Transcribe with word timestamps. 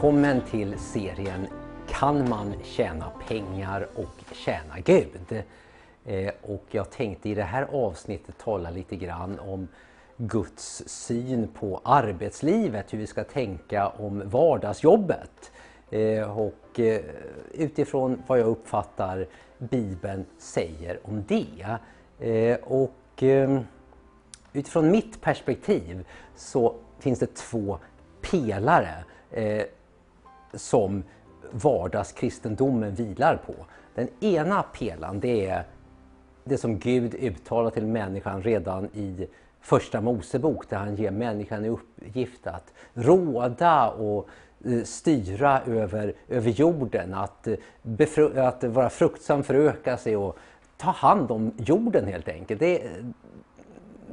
Välkommen 0.00 0.40
till 0.50 0.78
serien 0.78 1.46
Kan 1.88 2.28
man 2.28 2.54
tjäna 2.62 3.10
pengar 3.28 3.88
och 3.94 4.34
tjäna 4.34 4.80
Gud? 4.84 5.42
Eh, 6.04 6.32
och 6.42 6.64
jag 6.70 6.90
tänkte 6.90 7.28
i 7.28 7.34
det 7.34 7.42
här 7.42 7.66
avsnittet 7.72 8.38
tala 8.38 8.70
lite 8.70 8.96
grann 8.96 9.38
om 9.38 9.68
Guds 10.16 10.82
syn 10.86 11.48
på 11.48 11.80
arbetslivet, 11.84 12.92
hur 12.92 12.98
vi 12.98 13.06
ska 13.06 13.24
tänka 13.24 13.88
om 13.88 14.22
vardagsjobbet. 14.28 15.52
Eh, 15.90 16.38
och 16.38 16.80
eh, 16.80 17.00
utifrån 17.52 18.22
vad 18.26 18.38
jag 18.38 18.46
uppfattar 18.46 19.26
Bibeln 19.58 20.24
säger 20.38 21.00
om 21.02 21.24
det. 21.28 21.78
Och 22.62 23.22
utifrån 24.52 24.90
mitt 24.90 25.20
perspektiv 25.20 26.06
så 26.36 26.74
finns 26.98 27.18
det 27.18 27.34
två 27.34 27.78
pelare 28.30 29.04
som 30.54 31.02
vardagskristendomen 31.52 32.94
vilar 32.94 33.36
på. 33.46 33.54
Den 33.94 34.08
ena 34.20 34.62
pelaren 34.62 35.20
det 35.20 35.46
är 35.46 35.64
det 36.44 36.58
som 36.58 36.78
Gud 36.78 37.14
uttalar 37.14 37.70
till 37.70 37.86
människan 37.86 38.42
redan 38.42 38.84
i 38.84 39.26
Första 39.60 40.00
Mosebok 40.00 40.68
där 40.68 40.76
han 40.76 40.96
ger 40.96 41.10
människan 41.10 41.64
i 41.64 41.68
uppgift 41.68 42.46
att 42.46 42.72
råda 42.94 43.90
och 43.90 44.28
eh, 44.64 44.82
styra 44.82 45.60
över, 45.60 46.14
över 46.28 46.50
jorden, 46.50 47.14
att, 47.14 47.46
eh, 47.46 48.46
att 48.46 48.64
vara 48.64 48.90
fruktsam, 48.90 49.42
föröka 49.42 49.96
sig 49.96 50.16
och 50.16 50.38
ta 50.76 50.90
hand 50.90 51.30
om 51.30 51.52
jorden 51.56 52.06
helt 52.06 52.28
enkelt. 52.28 52.60
Det, 52.60 52.90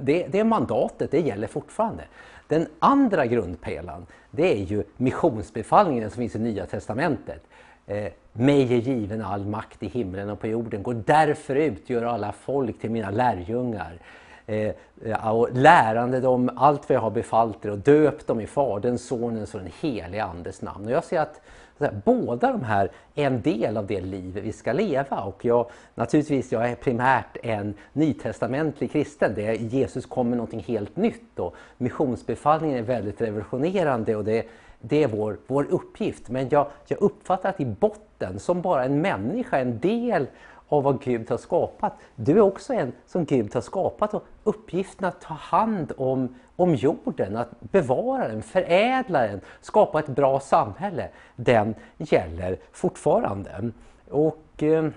det, 0.02 0.28
det 0.28 0.44
mandatet 0.44 1.12
det 1.12 1.22
gäller 1.22 1.48
fortfarande. 1.48 2.04
Den 2.48 2.68
andra 2.80 3.26
grundpelaren 3.26 4.06
det 4.32 4.52
är 4.52 4.64
ju 4.64 4.84
missionsbefallningen 4.98 6.10
som 6.10 6.18
finns 6.18 6.36
i 6.36 6.40
Nya 6.40 6.66
Testamentet. 6.66 7.44
Eh, 7.88 8.12
mig 8.34 8.74
är 8.74 8.78
given 8.78 9.22
all 9.22 9.46
makt 9.46 9.84
i 9.84 9.88
himlen 9.88 10.30
och 10.30 10.40
på 10.40 10.48
jorden. 10.48 10.84
Gå 10.84 10.94
därför 10.94 11.56
ut, 11.56 11.90
gör 11.90 12.04
alla 12.04 12.32
folk 12.32 12.80
till 12.80 12.92
mina 12.92 13.10
lärjungar. 13.10 14.00
Eh, 14.46 14.72
eh 15.06 15.28
och 15.28 15.50
lärande 15.54 16.20
dem 16.20 16.50
allt 16.56 16.90
vad 16.90 16.96
jag 16.96 17.02
har 17.02 17.12
befallt 17.12 17.66
er 17.66 17.72
och 17.72 17.78
döpt 17.78 18.28
dem 18.28 18.42
i 18.42 18.48
Faderns, 18.48 19.08
Sonens 19.08 19.54
och 19.54 19.60
den 19.60 19.72
helige 19.82 20.24
Andes 20.24 20.62
namn. 20.62 20.86
Och 20.86 20.92
jag 20.92 21.04
ser 21.04 21.20
att 21.20 21.42
båda 22.06 22.52
de 22.52 22.64
här 22.64 22.92
är 23.16 23.28
en 23.28 23.42
del 23.42 23.78
av 23.78 23.88
det 23.88 24.02
liv 24.02 24.40
vi 24.44 24.52
ska 24.52 24.74
leva. 24.74 25.22
Och 25.22 25.46
jag, 25.46 25.70
naturligtvis, 25.96 26.52
jag 26.52 26.70
är 26.70 26.76
primärt 26.76 27.38
en 27.44 27.74
nytestamentlig 27.94 28.92
kristen. 28.92 29.32
Det 29.36 29.48
är, 29.48 29.54
Jesus 29.54 30.06
kommer 30.06 30.30
med 30.30 30.38
någonting 30.38 30.64
helt 30.68 30.96
nytt 30.96 31.40
och 31.40 31.56
missionsbefallningen 31.78 32.78
är 32.78 32.82
väldigt 32.82 33.22
revolutionerande 33.22 34.16
och 34.16 34.24
det, 34.24 34.48
det 34.82 35.04
är 35.04 35.08
vår, 35.08 35.38
vår 35.48 35.68
uppgift. 35.70 36.30
Men 36.30 36.50
jag, 36.50 36.68
jag 36.88 37.02
uppfattar 37.02 37.50
att 37.50 37.62
i 37.62 37.66
botten, 37.66 38.40
som 38.40 38.62
bara 38.62 38.86
en 38.86 39.02
människa, 39.02 39.58
en 39.60 39.80
del 39.80 40.28
av 40.68 40.84
vad 40.84 41.02
Gud 41.02 41.30
har 41.30 41.38
skapat. 41.38 41.94
Du 42.16 42.32
är 42.32 42.42
också 42.42 42.74
en 42.74 42.94
som 43.06 43.26
Gud 43.26 43.54
har 43.54 43.62
skapat 43.62 44.14
och 44.14 44.24
uppgiften 44.44 45.08
att 45.08 45.22
ta 45.22 45.34
hand 45.34 45.92
om, 45.98 46.36
om 46.56 46.76
jorden, 46.76 47.38
att 47.38 47.60
bevara 47.60 48.28
den, 48.28 48.42
förädla 48.42 49.28
den, 49.28 49.42
skapa 49.62 50.00
ett 50.00 50.08
bra 50.08 50.40
samhälle. 50.40 51.10
Den 51.36 51.76
gäller 51.98 52.58
fortfarande. 52.72 53.72
Och 54.10 54.64
eh, 54.64 54.90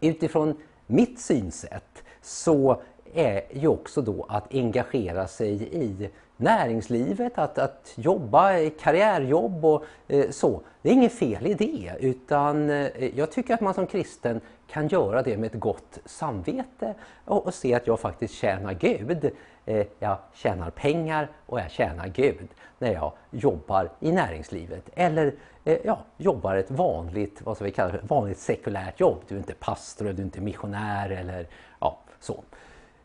utifrån 0.00 0.56
mitt 0.86 1.20
synsätt 1.20 2.02
så 2.22 2.82
är 3.14 3.42
ju 3.52 3.68
också 3.68 4.02
då 4.02 4.26
att 4.28 4.54
engagera 4.54 5.26
sig 5.26 5.68
i 5.72 6.10
näringslivet, 6.36 7.38
att, 7.38 7.58
att 7.58 7.92
jobba, 7.96 8.70
karriärjobb 8.70 9.64
och 9.64 9.84
eh, 10.08 10.30
så. 10.30 10.60
Det 10.82 10.88
är 10.88 10.92
inget 10.92 11.12
fel 11.12 11.46
i 11.46 11.54
det 11.54 11.92
utan 12.00 12.70
eh, 12.70 13.18
jag 13.18 13.32
tycker 13.32 13.54
att 13.54 13.60
man 13.60 13.74
som 13.74 13.86
kristen 13.86 14.40
kan 14.74 14.88
göra 14.88 15.22
det 15.22 15.36
med 15.36 15.54
ett 15.54 15.60
gott 15.60 15.98
samvete 16.04 16.94
och, 17.24 17.46
och 17.46 17.54
se 17.54 17.74
att 17.74 17.86
jag 17.86 18.00
faktiskt 18.00 18.34
tjänar 18.34 18.72
Gud. 18.72 19.30
Eh, 19.66 19.86
jag 19.98 20.18
tjänar 20.32 20.70
pengar 20.70 21.28
och 21.46 21.60
jag 21.60 21.70
tjänar 21.70 22.08
Gud 22.08 22.48
när 22.78 22.92
jag 22.92 23.12
jobbar 23.30 23.90
i 24.00 24.12
näringslivet 24.12 24.90
eller 24.94 25.34
eh, 25.64 25.78
ja, 25.84 25.98
jobbar 26.16 26.56
ett 26.56 26.70
vanligt, 26.70 27.42
vad 27.44 27.56
ska 27.56 27.64
vi 27.64 27.70
kalla 27.70 27.92
det, 27.92 28.00
vanligt 28.02 28.38
sekulärt 28.38 29.00
jobb. 29.00 29.18
Du 29.28 29.34
är 29.34 29.38
inte 29.38 29.54
pastor, 29.54 30.04
du 30.04 30.10
är 30.10 30.20
inte 30.20 30.40
missionär 30.40 31.10
eller 31.10 31.46
ja, 31.80 31.98
så. 32.20 32.42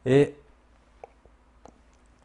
Eh, 0.04 0.28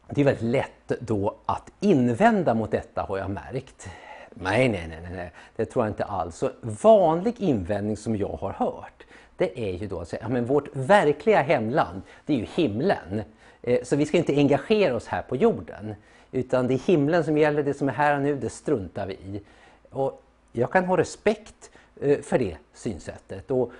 det 0.09 0.21
är 0.21 0.25
väldigt 0.25 0.43
lätt 0.43 0.91
då 0.99 1.35
att 1.45 1.71
invända 1.79 2.53
mot 2.53 2.71
detta 2.71 3.01
har 3.01 3.17
jag 3.17 3.29
märkt. 3.29 3.89
Nej, 4.29 4.69
nej, 4.69 4.87
nej, 4.87 5.09
nej, 5.11 5.31
det 5.55 5.65
tror 5.65 5.85
jag 5.85 5.91
inte 5.91 6.03
alls. 6.03 6.35
Så 6.35 6.51
vanlig 6.61 7.41
invändning 7.41 7.97
som 7.97 8.15
jag 8.15 8.37
har 8.41 8.51
hört 8.51 8.94
det 9.37 9.59
är 9.59 9.73
ju 9.77 9.87
då 9.87 9.99
att 9.99 10.07
säga, 10.07 10.21
ja, 10.21 10.29
men 10.29 10.45
vårt 10.45 10.75
verkliga 10.75 11.41
hemland 11.41 12.01
det 12.25 12.33
är 12.33 12.37
ju 12.37 12.45
himlen. 12.55 13.21
Eh, 13.61 13.83
så 13.83 13.95
vi 13.95 14.05
ska 14.05 14.17
inte 14.17 14.35
engagera 14.35 14.95
oss 14.95 15.07
här 15.07 15.21
på 15.21 15.35
jorden. 15.35 15.95
Utan 16.31 16.67
det 16.67 16.73
är 16.73 16.87
himlen 16.87 17.23
som 17.23 17.37
gäller, 17.37 17.63
det 17.63 17.73
som 17.73 17.89
är 17.89 17.93
här 17.93 18.15
och 18.15 18.21
nu, 18.21 18.35
det 18.35 18.49
struntar 18.49 19.07
vi 19.07 19.13
i. 19.13 19.41
Och 19.89 20.23
jag 20.51 20.71
kan 20.71 20.85
ha 20.85 20.97
respekt 20.97 21.71
eh, 22.01 22.19
för 22.19 22.39
det 22.39 22.57
synsättet. 22.73 23.51
Och 23.51 23.71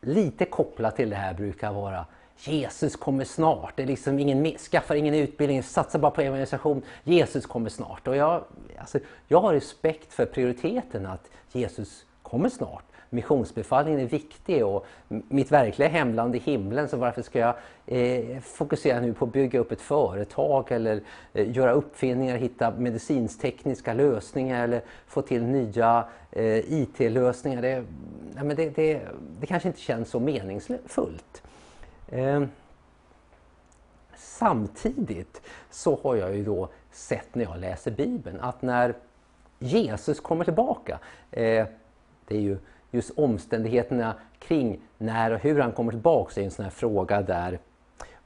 lite 0.00 0.44
kopplat 0.44 0.96
till 0.96 1.10
det 1.10 1.16
här 1.16 1.34
brukar 1.34 1.72
vara 1.72 2.06
Jesus 2.38 2.96
kommer 2.96 3.24
snart. 3.24 3.76
Det 3.76 3.82
är 3.82 3.86
liksom 3.86 4.18
ingen, 4.18 4.58
skaffar 4.58 4.94
ingen 4.94 5.14
utbildning, 5.14 5.62
satsa 5.62 5.98
bara 5.98 6.10
på 6.10 6.20
evangelisation. 6.20 6.82
Jesus 7.04 7.46
kommer 7.46 7.70
snart. 7.70 8.08
Och 8.08 8.16
jag, 8.16 8.44
alltså, 8.78 8.98
jag 9.28 9.40
har 9.40 9.52
respekt 9.52 10.12
för 10.12 10.26
prioriteten 10.26 11.06
att 11.06 11.30
Jesus 11.52 12.04
kommer 12.24 12.48
snart. 12.48 12.84
Missionsbefallningen 13.10 14.00
är 14.00 14.06
viktig 14.06 14.66
och 14.66 14.86
mitt 15.08 15.52
verkliga 15.52 15.88
hemland 15.88 16.34
är 16.34 16.40
himlen 16.40 16.88
så 16.88 16.96
varför 16.96 17.22
ska 17.22 17.38
jag 17.38 17.54
eh, 17.86 18.40
fokusera 18.40 19.00
nu 19.00 19.14
på 19.14 19.24
att 19.24 19.32
bygga 19.32 19.58
upp 19.58 19.72
ett 19.72 19.80
företag 19.80 20.72
eller 20.72 21.00
eh, 21.32 21.56
göra 21.56 21.72
uppfinningar, 21.72 22.36
hitta 22.36 22.70
medicinstekniska 22.70 23.94
lösningar 23.94 24.64
eller 24.64 24.82
få 25.06 25.22
till 25.22 25.42
nya 25.42 26.04
eh, 26.30 26.72
IT-lösningar. 26.72 27.62
Det, 27.62 27.84
ja, 28.36 28.42
det, 28.42 28.70
det, 28.76 29.00
det 29.40 29.46
kanske 29.46 29.68
inte 29.68 29.80
känns 29.80 30.08
så 30.08 30.20
meningsfullt. 30.20 31.42
Eh, 32.08 32.42
samtidigt 34.16 35.42
så 35.70 35.98
har 36.02 36.16
jag 36.16 36.36
ju 36.36 36.44
då 36.44 36.68
sett 36.90 37.34
när 37.34 37.44
jag 37.44 37.58
läser 37.58 37.90
Bibeln 37.90 38.40
att 38.40 38.62
när 38.62 38.94
Jesus 39.58 40.20
kommer 40.20 40.44
tillbaka, 40.44 40.98
eh, 41.30 41.66
det 42.28 42.36
är 42.36 42.40
ju 42.40 42.58
just 42.90 43.10
omständigheterna 43.10 44.14
kring 44.38 44.80
när 44.98 45.32
och 45.32 45.38
hur 45.38 45.60
han 45.60 45.72
kommer 45.72 45.92
tillbaka 45.92 46.40
är 46.40 46.44
en 46.44 46.50
sån 46.50 46.64
här 46.64 46.70
fråga 46.70 47.22
där 47.22 47.58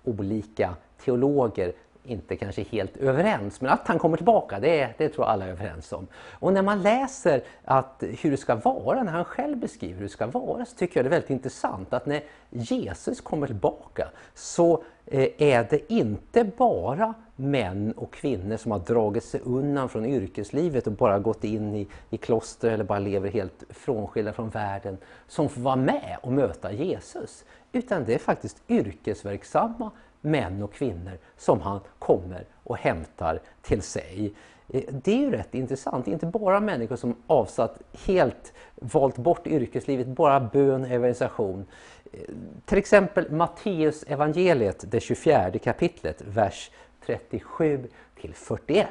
olika 0.05 0.77
teologer 1.05 1.73
inte 2.09 2.37
kanske 2.37 2.63
helt 2.63 2.97
överens, 2.97 3.61
men 3.61 3.71
att 3.71 3.89
han 3.89 3.99
kommer 3.99 4.17
tillbaka, 4.17 4.61
det, 4.61 4.95
det 4.99 5.09
tror 5.09 5.27
jag 5.27 5.33
alla 5.33 5.47
är 5.47 5.51
överens 5.51 5.93
om. 5.93 6.07
Och 6.33 6.53
när 6.53 6.63
man 6.63 6.83
läser 6.83 7.43
att 7.65 8.03
hur 8.21 8.31
det 8.31 8.37
ska 8.37 8.55
vara, 8.55 9.03
när 9.03 9.13
han 9.13 9.25
själv 9.25 9.57
beskriver 9.57 9.95
hur 9.95 10.03
det 10.03 10.09
ska 10.09 10.27
vara, 10.27 10.65
så 10.65 10.77
tycker 10.77 10.97
jag 10.97 11.05
det 11.05 11.09
är 11.09 11.11
väldigt 11.11 11.31
intressant 11.31 11.93
att 11.93 12.07
när 12.07 12.23
Jesus 12.51 13.21
kommer 13.21 13.47
tillbaka 13.47 14.09
så 14.35 14.83
eh, 15.07 15.29
är 15.39 15.67
det 15.71 15.93
inte 15.93 16.45
bara 16.45 17.15
män 17.37 17.93
och 17.93 18.13
kvinnor 18.13 18.57
som 18.57 18.73
har 18.73 18.79
dragit 18.79 19.25
sig 19.25 19.41
undan 19.45 19.89
från 19.89 20.07
yrkeslivet 20.07 20.87
och 20.87 20.93
bara 20.93 21.19
gått 21.19 21.45
in 21.45 21.75
i, 21.75 21.89
i 22.11 22.17
kloster 22.17 22.71
eller 22.71 22.85
bara 22.85 22.99
lever 22.99 23.31
helt 23.31 23.65
frånskilda 23.71 24.33
från 24.33 24.51
världen 24.51 24.99
som 25.27 25.49
får 25.49 25.61
vara 25.61 25.77
med 25.77 26.17
och 26.23 26.33
möta 26.33 26.73
Jesus. 26.73 27.45
Utan 27.73 28.05
det 28.05 28.15
är 28.15 28.19
faktiskt 28.19 28.63
yrkesverksamma 28.69 29.91
män 30.21 30.63
och 30.63 30.73
kvinnor 30.73 31.19
som 31.37 31.61
han 31.61 31.81
kommer 31.99 32.45
och 32.65 32.77
hämtar 32.77 33.41
till 33.63 33.83
sig. 33.83 34.35
Eh, 34.69 34.83
det 34.91 35.13
är 35.13 35.19
ju 35.19 35.31
rätt 35.31 35.55
intressant, 35.55 36.09
inte 36.09 36.27
bara 36.27 36.61
människor 36.61 36.97
som 36.97 37.17
avsatt 37.27 37.79
helt 38.07 38.53
valt 38.75 39.17
bort 39.17 39.47
yrkeslivet, 39.47 40.07
bara 40.07 40.41
bön 40.41 40.83
och 40.83 40.89
evangelisation. 40.89 41.67
Eh, 42.13 42.21
till 42.65 42.79
exempel 42.79 43.31
Matteus 43.31 44.03
evangeliet, 44.03 44.85
det 44.91 45.01
24 45.01 45.51
kapitlet, 45.59 46.23
vers 46.27 46.71
37 47.07 47.89
till 48.21 48.35
41. 48.35 48.89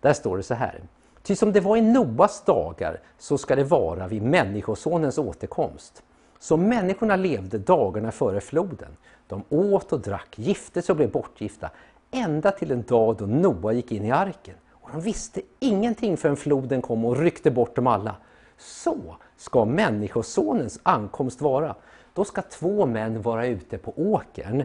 Där 0.00 0.12
står 0.12 0.36
det 0.36 0.42
så 0.42 0.54
här. 0.54 0.80
Ty 1.22 1.36
som 1.36 1.52
det 1.52 1.60
var 1.60 1.76
i 1.76 1.80
Noas 1.80 2.44
dagar 2.44 3.00
så 3.18 3.38
ska 3.38 3.56
det 3.56 3.64
vara 3.64 4.08
vid 4.08 4.22
Människosonens 4.22 5.18
återkomst. 5.18 6.02
Så 6.38 6.56
människorna 6.56 7.16
levde 7.16 7.58
dagarna 7.58 8.12
före 8.12 8.40
floden. 8.40 8.96
De 9.26 9.42
åt 9.48 9.92
och 9.92 10.00
drack, 10.00 10.38
gifte 10.38 10.82
sig 10.82 10.92
och 10.92 10.96
blev 10.96 11.10
bortgifta 11.10 11.70
ända 12.10 12.50
till 12.50 12.70
en 12.70 12.82
dag 12.82 13.16
då 13.16 13.26
Noa 13.26 13.72
gick 13.72 13.92
in 13.92 14.04
i 14.04 14.10
arken. 14.10 14.54
Och 14.70 14.90
de 14.92 15.00
visste 15.00 15.40
ingenting 15.58 16.16
förrän 16.16 16.36
floden 16.36 16.82
kom 16.82 17.04
och 17.04 17.16
ryckte 17.16 17.50
bort 17.50 17.76
dem 17.76 17.86
alla. 17.86 18.16
Så 18.56 19.16
ska 19.36 19.64
Människosonens 19.64 20.80
ankomst 20.82 21.40
vara. 21.40 21.74
Då 22.14 22.24
ska 22.24 22.42
två 22.42 22.86
män 22.86 23.22
vara 23.22 23.46
ute 23.46 23.78
på 23.78 23.92
åkern. 23.96 24.64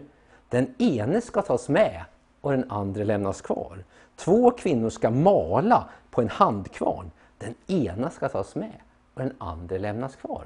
Den 0.49 0.73
ene 0.77 1.21
ska 1.21 1.41
tas 1.41 1.69
med 1.69 2.03
och 2.41 2.51
den 2.51 2.71
andra 2.71 3.03
lämnas 3.03 3.41
kvar. 3.41 3.83
Två 4.15 4.51
kvinnor 4.51 4.89
ska 4.89 5.09
mala 5.09 5.89
på 6.11 6.21
en 6.21 6.29
handkvarn. 6.29 7.11
Den 7.37 7.55
ena 7.67 8.09
ska 8.09 8.29
tas 8.29 8.55
med 8.55 8.81
och 9.13 9.21
den 9.21 9.33
andra 9.37 9.77
lämnas 9.77 10.15
kvar. 10.15 10.45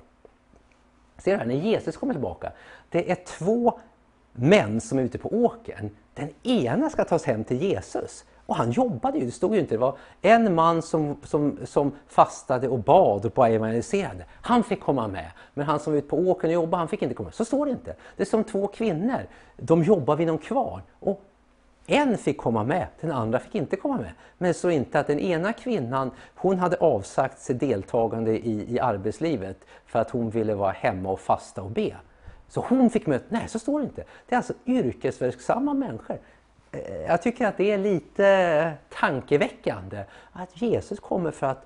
Ser 1.18 1.32
du 1.32 1.38
här, 1.38 1.46
när 1.46 1.56
Jesus 1.56 1.98
kommer 1.98 2.14
tillbaka, 2.14 2.52
det 2.90 3.12
är 3.12 3.16
två 3.16 3.80
män 4.34 4.82
som 4.82 5.00
är 5.00 5.04
ute 5.04 5.18
på 5.18 5.30
åkern. 5.30 5.90
Den 6.14 6.30
ena 6.44 6.90
ska 6.90 7.04
tas 7.04 7.24
hem 7.24 7.44
till 7.44 7.62
Jesus. 7.62 8.26
Och 8.46 8.56
han 8.56 8.72
jobbade 8.72 9.18
ju, 9.18 9.26
det 9.26 9.32
stod 9.32 9.54
ju 9.54 9.60
inte, 9.60 9.76
det 9.76 9.80
var 9.80 9.98
en 10.22 10.56
man 10.56 10.82
som, 10.82 11.18
som, 11.24 11.60
som 11.66 11.92
fastade 12.08 12.68
och 12.68 12.80
bad 12.80 13.26
och 13.26 13.32
bara 13.32 13.50
evangeliserade. 13.50 14.26
Han 14.42 14.64
fick 14.64 14.82
komma 14.82 15.08
med. 15.08 15.32
Men 15.54 15.66
han 15.66 15.80
som 15.80 15.94
var 15.94 15.98
ute 15.98 16.08
på 16.08 16.18
åkern 16.18 16.50
och 16.50 16.54
jobbade, 16.54 16.78
han 16.78 16.88
fick 16.88 17.02
inte 17.02 17.16
komma 17.16 17.28
med. 17.28 17.34
Så 17.34 17.46
står 17.46 17.66
det 17.66 17.72
inte. 17.72 17.96
Det 18.18 18.24
är 18.24 18.26
som 18.26 18.44
två 18.44 18.68
kvinnor. 18.68 19.22
De 19.58 19.84
jobbar 19.84 20.16
vid 20.16 20.28
någon 20.28 20.38
kvarn. 20.38 20.82
Och 21.00 21.24
en 21.90 22.18
fick 22.18 22.38
komma 22.38 22.64
med, 22.64 22.88
den 23.02 23.12
andra 23.12 23.40
fick 23.40 23.56
inte 23.56 23.76
komma 23.76 23.98
med. 23.98 24.12
Men 24.38 24.54
så 24.54 24.70
inte 24.70 25.00
att 25.00 25.08
den 25.08 25.20
ena 25.20 25.54
kvinnan, 25.54 26.12
hon 26.36 26.60
hade 26.60 26.78
avsagt 26.78 27.40
sig 27.40 27.56
deltagande 27.56 28.32
i, 28.32 28.76
i 28.76 28.80
arbetslivet 28.80 29.66
för 29.86 30.00
att 30.00 30.10
hon 30.10 30.30
ville 30.30 30.56
vara 30.56 30.72
hemma 30.72 31.10
och 31.10 31.20
fasta 31.20 31.62
och 31.62 31.72
be. 31.72 31.96
Så 32.48 32.66
hon 32.70 32.90
fick 32.90 33.08
möta, 33.08 33.26
nej 33.30 33.48
så 33.48 33.60
står 33.60 33.80
det 33.80 33.86
inte. 33.86 34.04
Det 34.28 34.36
är 34.36 34.38
alltså 34.38 34.54
yrkesverksamma 34.66 35.74
människor. 35.74 36.20
Eh, 36.72 37.02
jag 37.02 37.22
tycker 37.22 37.48
att 37.48 37.58
det 37.58 37.72
är 37.72 37.78
lite 37.78 38.74
tankeväckande 38.90 40.04
att 40.32 40.62
Jesus 40.62 41.00
kommer 41.00 41.32
för 41.32 41.48
att 41.48 41.66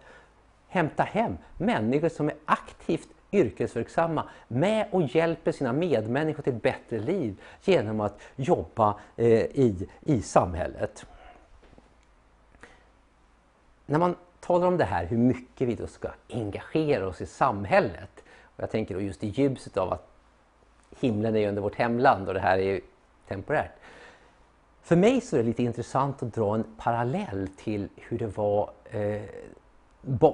hämta 0.67 1.03
hem 1.03 1.37
människor 1.57 2.09
som 2.09 2.29
är 2.29 2.35
aktivt 2.45 3.09
yrkesverksamma 3.31 4.29
med 4.47 4.87
och 4.91 5.01
hjälper 5.01 5.51
sina 5.51 5.73
medmänniskor 5.73 6.43
till 6.43 6.55
ett 6.55 6.61
bättre 6.61 6.99
liv 6.99 7.41
genom 7.63 7.99
att 7.99 8.21
jobba 8.35 8.99
eh, 9.15 9.27
i, 9.27 9.87
i 10.01 10.21
samhället. 10.21 11.05
När 13.85 13.99
man 13.99 14.15
talar 14.39 14.67
om 14.67 14.77
det 14.77 14.85
här, 14.85 15.05
hur 15.05 15.17
mycket 15.17 15.67
vi 15.67 15.75
då 15.75 15.87
ska 15.87 16.09
engagera 16.29 17.07
oss 17.07 17.21
i 17.21 17.25
samhället. 17.25 18.23
Och 18.43 18.63
jag 18.63 18.71
tänker 18.71 18.95
då 18.95 19.01
just 19.01 19.23
i 19.23 19.27
ljuset 19.27 19.77
av 19.77 19.93
att 19.93 20.07
himlen 20.99 21.35
är 21.35 21.47
under 21.47 21.61
vårt 21.61 21.75
hemland 21.75 22.27
och 22.27 22.33
det 22.33 22.39
här 22.39 22.57
är 22.57 22.81
temporärt. 23.27 23.71
För 24.81 24.95
mig 24.95 25.21
så 25.21 25.35
är 25.35 25.39
det 25.39 25.45
lite 25.45 25.63
intressant 25.63 26.23
att 26.23 26.33
dra 26.33 26.55
en 26.55 26.65
parallell 26.77 27.47
till 27.57 27.89
hur 27.95 28.17
det 28.17 28.37
var 28.37 28.69
eh, 28.89 29.21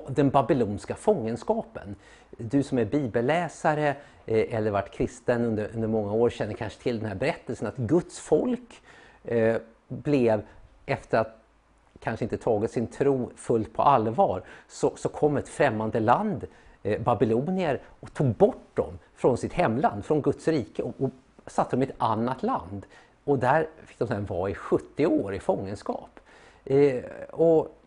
den 0.07 0.29
babylonska 0.29 0.95
fångenskapen. 0.95 1.95
Du 2.37 2.63
som 2.63 2.77
är 2.77 2.85
bibelläsare 2.85 3.95
eh, 4.25 4.55
eller 4.55 4.71
varit 4.71 4.91
kristen 4.91 5.45
under, 5.45 5.69
under 5.73 5.87
många 5.87 6.11
år 6.13 6.29
känner 6.29 6.53
kanske 6.53 6.83
till 6.83 6.99
den 6.99 7.07
här 7.07 7.15
berättelsen 7.15 7.67
att 7.67 7.77
Guds 7.77 8.19
folk 8.19 8.81
eh, 9.23 9.57
blev, 9.87 10.41
efter 10.85 11.17
att 11.17 11.43
kanske 11.99 12.25
inte 12.25 12.37
tagit 12.37 12.71
sin 12.71 12.87
tro 12.87 13.31
fullt 13.35 13.73
på 13.73 13.81
allvar, 13.81 14.43
så, 14.67 14.93
så 14.95 15.09
kom 15.09 15.37
ett 15.37 15.49
främmande 15.49 15.99
land, 15.99 16.47
eh, 16.83 17.01
babylonier, 17.01 17.81
och 17.99 18.13
tog 18.13 18.27
bort 18.27 18.69
dem 18.75 18.99
från 19.15 19.37
sitt 19.37 19.53
hemland, 19.53 20.05
från 20.05 20.21
Guds 20.21 20.47
rike 20.47 20.83
och, 20.83 20.93
och 20.97 21.09
satte 21.45 21.75
dem 21.75 21.83
i 21.83 21.85
ett 21.85 21.95
annat 21.97 22.43
land. 22.43 22.85
Och 23.23 23.39
där 23.39 23.67
fick 23.85 23.99
de 23.99 24.07
sedan 24.07 24.25
vara 24.25 24.49
i 24.49 24.55
70 24.55 25.05
år 25.05 25.35
i 25.35 25.39
fångenskap. 25.39 26.19
Eh, 26.65 27.03
och 27.31 27.77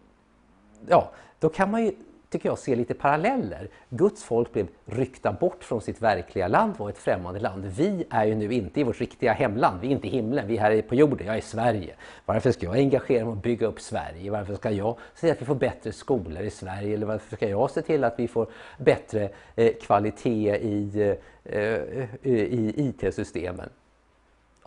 ja, 0.86 1.10
då 1.40 1.48
kan 1.48 1.70
man 1.70 1.84
ju, 1.84 1.92
tycker 2.28 2.48
jag, 2.48 2.58
se 2.58 2.76
lite 2.76 2.94
paralleller. 2.94 3.68
Guds 3.88 4.22
folk 4.24 4.52
blev 4.52 4.68
ryckta 4.84 5.32
bort 5.32 5.64
från 5.64 5.80
sitt 5.80 6.02
verkliga 6.02 6.48
land, 6.48 6.74
var 6.76 6.90
ett 6.90 6.98
främmande 6.98 7.40
land. 7.40 7.64
Vi 7.66 8.04
är 8.10 8.24
ju 8.24 8.34
nu 8.34 8.52
inte 8.52 8.80
i 8.80 8.82
vårt 8.82 9.00
riktiga 9.00 9.32
hemland, 9.32 9.80
vi 9.80 9.86
är 9.86 9.90
inte 9.90 10.06
i 10.06 10.10
himlen, 10.10 10.46
vi 10.46 10.56
är 10.56 10.60
här 10.60 10.82
på 10.82 10.94
jorden, 10.94 11.26
jag 11.26 11.34
är 11.34 11.38
i 11.38 11.42
Sverige. 11.42 11.94
Varför 12.26 12.52
ska 12.52 12.66
jag 12.66 12.76
engagera 12.76 13.24
mig 13.24 13.32
och 13.32 13.36
bygga 13.36 13.66
upp 13.66 13.80
Sverige? 13.80 14.30
Varför 14.30 14.54
ska 14.54 14.70
jag 14.70 14.96
se 15.14 15.20
till 15.20 15.30
att 15.30 15.42
vi 15.42 15.46
får 15.46 15.54
bättre 15.54 15.92
skolor 15.92 16.42
i 16.42 16.50
Sverige? 16.50 16.94
Eller 16.94 17.06
varför 17.06 17.36
ska 17.36 17.48
jag 17.48 17.70
se 17.70 17.82
till 17.82 18.04
att 18.04 18.18
vi 18.18 18.28
får 18.28 18.46
bättre 18.78 19.30
eh, 19.56 19.72
kvalitet 19.82 20.56
i, 20.56 21.00
eh, 21.44 21.52
eh 21.52 22.40
i 22.40 22.74
IT-systemen? 22.76 23.68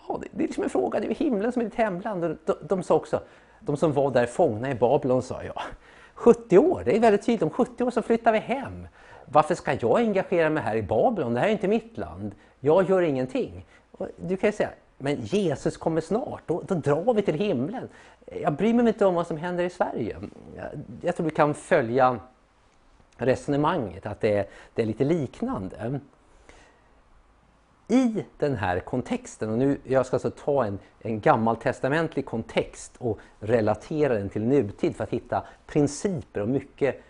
Ja, 0.08 0.20
det, 0.22 0.28
det 0.32 0.44
är 0.44 0.48
liksom 0.48 0.64
en 0.64 0.70
fråga, 0.70 1.00
det 1.00 1.08
är 1.08 1.16
himlen 1.16 1.52
som 1.52 1.62
är 1.62 1.66
ditt 1.66 1.76
hemland. 1.76 2.22
De, 2.22 2.38
de, 2.46 2.54
de 2.62 2.84
sa 2.84 2.96
också, 2.96 3.22
de 3.60 3.78
som 3.78 3.94
var 3.94 4.12
där 4.12 4.26
fångna 4.26 4.72
i 4.72 4.76
Babylon 4.76 5.22
sa 5.22 5.44
ja, 5.44 5.62
70 6.14 6.58
år, 6.58 6.82
det 6.86 6.96
är 6.96 7.00
väldigt 7.00 7.26
tydligt, 7.26 7.42
om 7.44 7.50
70 7.50 7.84
år 7.84 7.92
så 7.92 8.02
flyttar 8.02 8.32
vi 8.32 8.40
hem. 8.40 8.88
Varför 9.26 9.56
ska 9.56 9.74
jag 9.74 10.00
engagera 10.00 10.50
mig 10.50 10.64
här 10.64 10.76
i 10.76 10.82
Babylon? 10.82 11.34
Det 11.34 11.40
här 11.40 11.48
är 11.48 11.52
inte 11.52 11.68
mitt 11.68 11.98
land. 11.98 12.36
Jag 12.60 12.90
gör 12.90 13.02
ingenting. 13.02 13.66
Och 13.92 14.08
du 14.18 14.38
kan 14.38 14.48
ju 14.48 14.52
säga, 14.52 14.70
men 14.98 15.22
Jesus 15.22 15.78
kommer 15.78 16.02
snart, 16.02 16.42
då, 16.46 16.62
då 16.68 16.76
drar 16.76 17.14
vi 17.14 17.22
till 17.22 17.36
himlen. 17.36 17.90
Jag 18.42 18.54
bryr 18.54 18.74
mig 18.74 18.88
inte 18.88 19.06
om 19.06 19.16
vad 19.16 19.28
som 19.28 19.38
händer 19.38 19.64
i 19.64 19.70
Sverige. 19.70 20.18
Jag, 20.56 20.66
jag 21.02 21.16
tror 21.16 21.26
du 21.26 21.36
kan 21.36 21.54
följa 21.54 22.20
resonemanget, 23.18 24.06
att 24.06 24.22
det 24.22 24.50
det 24.74 24.82
är 24.82 24.86
lite 24.86 25.04
liknande 25.04 26.00
i 27.88 28.26
den 28.38 28.56
här 28.56 28.80
kontexten, 28.80 29.50
och 29.50 29.58
nu 29.58 29.78
jag 29.84 30.06
ska 30.06 30.16
alltså 30.16 30.32
ta 30.32 30.66
en, 30.66 30.80
en 31.00 31.20
gammaltestamentlig 31.20 32.26
kontext 32.26 32.92
och 32.98 33.20
relatera 33.40 34.14
den 34.14 34.30
till 34.30 34.44
nutid 34.44 34.96
för 34.96 35.04
att 35.04 35.10
hitta 35.10 35.44
principer 35.66 36.42
och 36.42 36.50
mycket 36.50 37.04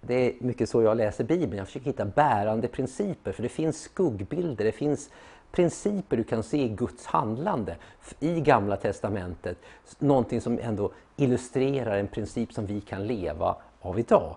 det 0.00 0.14
är 0.14 0.34
mycket 0.40 0.68
så 0.68 0.82
jag 0.82 0.96
läser 0.96 1.24
Bibeln. 1.24 1.56
Jag 1.56 1.66
försöker 1.66 1.86
hitta 1.86 2.04
bärande 2.04 2.68
principer 2.68 3.32
för 3.32 3.42
det 3.42 3.48
finns 3.48 3.80
skuggbilder, 3.80 4.64
det 4.64 4.72
finns 4.72 5.10
principer 5.52 6.16
du 6.16 6.24
kan 6.24 6.42
se 6.42 6.62
i 6.62 6.68
Guds 6.68 7.06
handlande 7.06 7.76
i 8.20 8.40
Gamla 8.40 8.76
Testamentet. 8.76 9.58
Någonting 9.98 10.40
som 10.40 10.58
ändå 10.62 10.92
illustrerar 11.16 11.98
en 11.98 12.08
princip 12.08 12.52
som 12.52 12.66
vi 12.66 12.80
kan 12.80 13.06
leva 13.06 13.56
av 13.80 13.98
idag. 13.98 14.36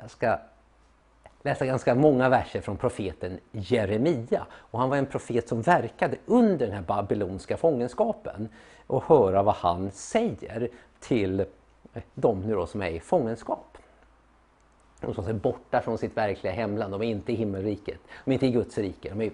Jag 0.00 0.10
ska 0.10 0.38
läsa 1.42 1.66
ganska 1.66 1.94
många 1.94 2.28
verser 2.28 2.60
från 2.60 2.76
profeten 2.76 3.38
Jeremia. 3.52 4.46
Och 4.52 4.78
han 4.78 4.90
var 4.90 4.96
en 4.96 5.06
profet 5.06 5.48
som 5.48 5.62
verkade 5.62 6.16
under 6.26 6.66
den 6.66 6.74
här 6.74 6.82
babylonska 6.82 7.56
fångenskapen. 7.56 8.48
Och 8.86 9.04
höra 9.04 9.42
vad 9.42 9.54
han 9.54 9.90
säger 9.90 10.68
till 11.00 11.40
eh, 11.40 12.02
de 12.14 12.40
nu 12.40 12.54
då 12.54 12.66
som 12.66 12.82
är 12.82 12.90
i 12.90 13.00
fångenskap. 13.00 13.78
De 15.00 15.14
som 15.14 15.26
är 15.26 15.32
borta 15.32 15.80
från 15.80 15.98
sitt 15.98 16.16
verkliga 16.16 16.52
hemland, 16.52 16.92
de 16.92 17.02
är 17.02 17.06
inte 17.06 17.32
i 17.32 17.34
himmelriket, 17.34 17.98
de 18.24 18.30
är 18.30 18.34
inte 18.34 18.46
i 18.46 18.50
Guds 18.50 18.78
rike, 18.78 19.08
de 19.08 19.20
är 19.20 19.24
i 19.24 19.32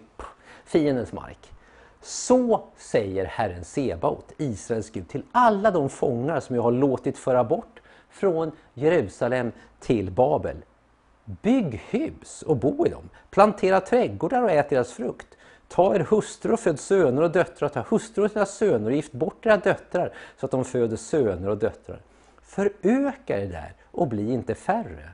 fiendens 0.64 1.12
mark. 1.12 1.50
Så 2.00 2.64
säger 2.76 3.24
Herren 3.24 3.64
Sebaot, 3.64 4.32
Israels 4.38 4.90
Gud, 4.90 5.08
till 5.08 5.22
alla 5.32 5.70
de 5.70 5.88
fångar 5.88 6.40
som 6.40 6.56
jag 6.56 6.62
har 6.62 6.72
låtit 6.72 7.18
föra 7.18 7.44
bort 7.44 7.80
från 8.10 8.52
Jerusalem 8.74 9.52
till 9.80 10.10
Babel. 10.10 10.56
Bygg 11.24 11.82
hus 11.90 12.42
och 12.42 12.56
bo 12.56 12.86
i 12.86 12.90
dem. 12.90 13.10
Plantera 13.30 13.80
trädgårdar 13.80 14.42
och 14.42 14.50
ät 14.50 14.70
deras 14.70 14.92
frukt. 14.92 15.36
Ta 15.68 15.94
er 15.94 16.00
hustru 16.10 16.52
och 16.52 16.60
föd 16.60 16.80
söner 16.80 17.22
och 17.22 17.30
döttrar. 17.30 17.68
Ta 17.68 17.80
hustru 17.80 18.24
och 18.24 18.30
sina 18.30 18.46
söner 18.46 18.86
och 18.86 18.96
gift 18.96 19.12
bort 19.12 19.46
era 19.46 19.56
döttrar 19.56 20.12
så 20.40 20.46
att 20.46 20.52
de 20.52 20.64
föder 20.64 20.96
söner 20.96 21.48
och 21.48 21.58
döttrar. 21.58 22.00
Föröka 22.42 23.42
er 23.42 23.46
där 23.46 23.72
och 23.90 24.08
bli 24.08 24.32
inte 24.32 24.54
färre. 24.54 25.08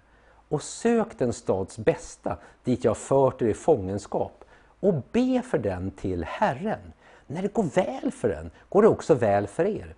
Och 0.48 0.62
sök 0.62 1.18
den 1.18 1.32
stads 1.32 1.78
bästa 1.78 2.36
dit 2.64 2.84
jag 2.84 2.96
fört 2.96 3.42
er 3.42 3.46
i 3.46 3.54
fångenskap 3.54 4.44
och 4.80 4.94
be 5.12 5.42
för 5.42 5.58
den 5.58 5.90
till 5.90 6.24
Herren. 6.24 6.92
När 7.26 7.42
det 7.42 7.54
går 7.54 7.62
väl 7.62 8.12
för 8.12 8.28
den 8.28 8.50
går 8.68 8.82
det 8.82 8.88
också 8.88 9.14
väl 9.14 9.46
för 9.46 9.64
er. 9.64 9.94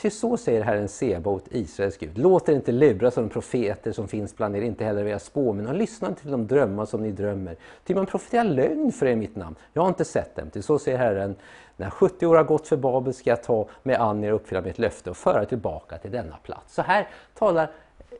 Ty 0.00 0.10
så 0.10 0.36
säger 0.36 0.62
Herren 0.62 0.88
Sebaot, 0.88 1.44
Israels 1.50 1.98
Gud. 1.98 2.18
Låt 2.18 2.48
er 2.48 2.52
inte 2.52 2.72
luras 2.72 3.18
av 3.18 3.24
de 3.24 3.30
profeter 3.30 3.92
som 3.92 4.08
finns 4.08 4.36
bland 4.36 4.56
er, 4.56 4.62
inte 4.62 4.84
heller 4.84 5.00
av 5.00 5.08
era 5.08 5.18
spåmän, 5.18 5.66
och 5.66 5.74
lyssna 5.74 6.08
inte 6.08 6.22
till 6.22 6.30
de 6.30 6.46
drömmar 6.46 6.86
som 6.86 7.02
ni 7.02 7.10
drömmer. 7.10 7.56
Ty 7.84 7.94
man 7.94 8.06
profeterar 8.06 8.44
lögn 8.44 8.92
för 8.92 9.06
er 9.06 9.10
i 9.10 9.16
mitt 9.16 9.36
namn. 9.36 9.56
Jag 9.72 9.82
har 9.82 9.88
inte 9.88 10.04
sett 10.04 10.36
dem. 10.36 10.50
Ty 10.50 10.62
så 10.62 10.78
säger 10.78 10.98
Herren, 10.98 11.36
när 11.76 11.90
70 11.90 12.26
år 12.26 12.36
har 12.36 12.44
gått 12.44 12.68
för 12.68 12.76
Babel 12.76 13.14
ska 13.14 13.30
jag 13.30 13.42
ta 13.42 13.68
med 13.82 14.00
an 14.00 14.24
er 14.24 14.32
och 14.32 14.36
uppfylla 14.36 14.60
mitt 14.60 14.78
löfte 14.78 15.10
och 15.10 15.16
föra 15.16 15.44
tillbaka 15.44 15.98
till 15.98 16.10
denna 16.10 16.36
plats. 16.36 16.74
Så 16.74 16.82
här 16.82 17.08
talar 17.34 17.70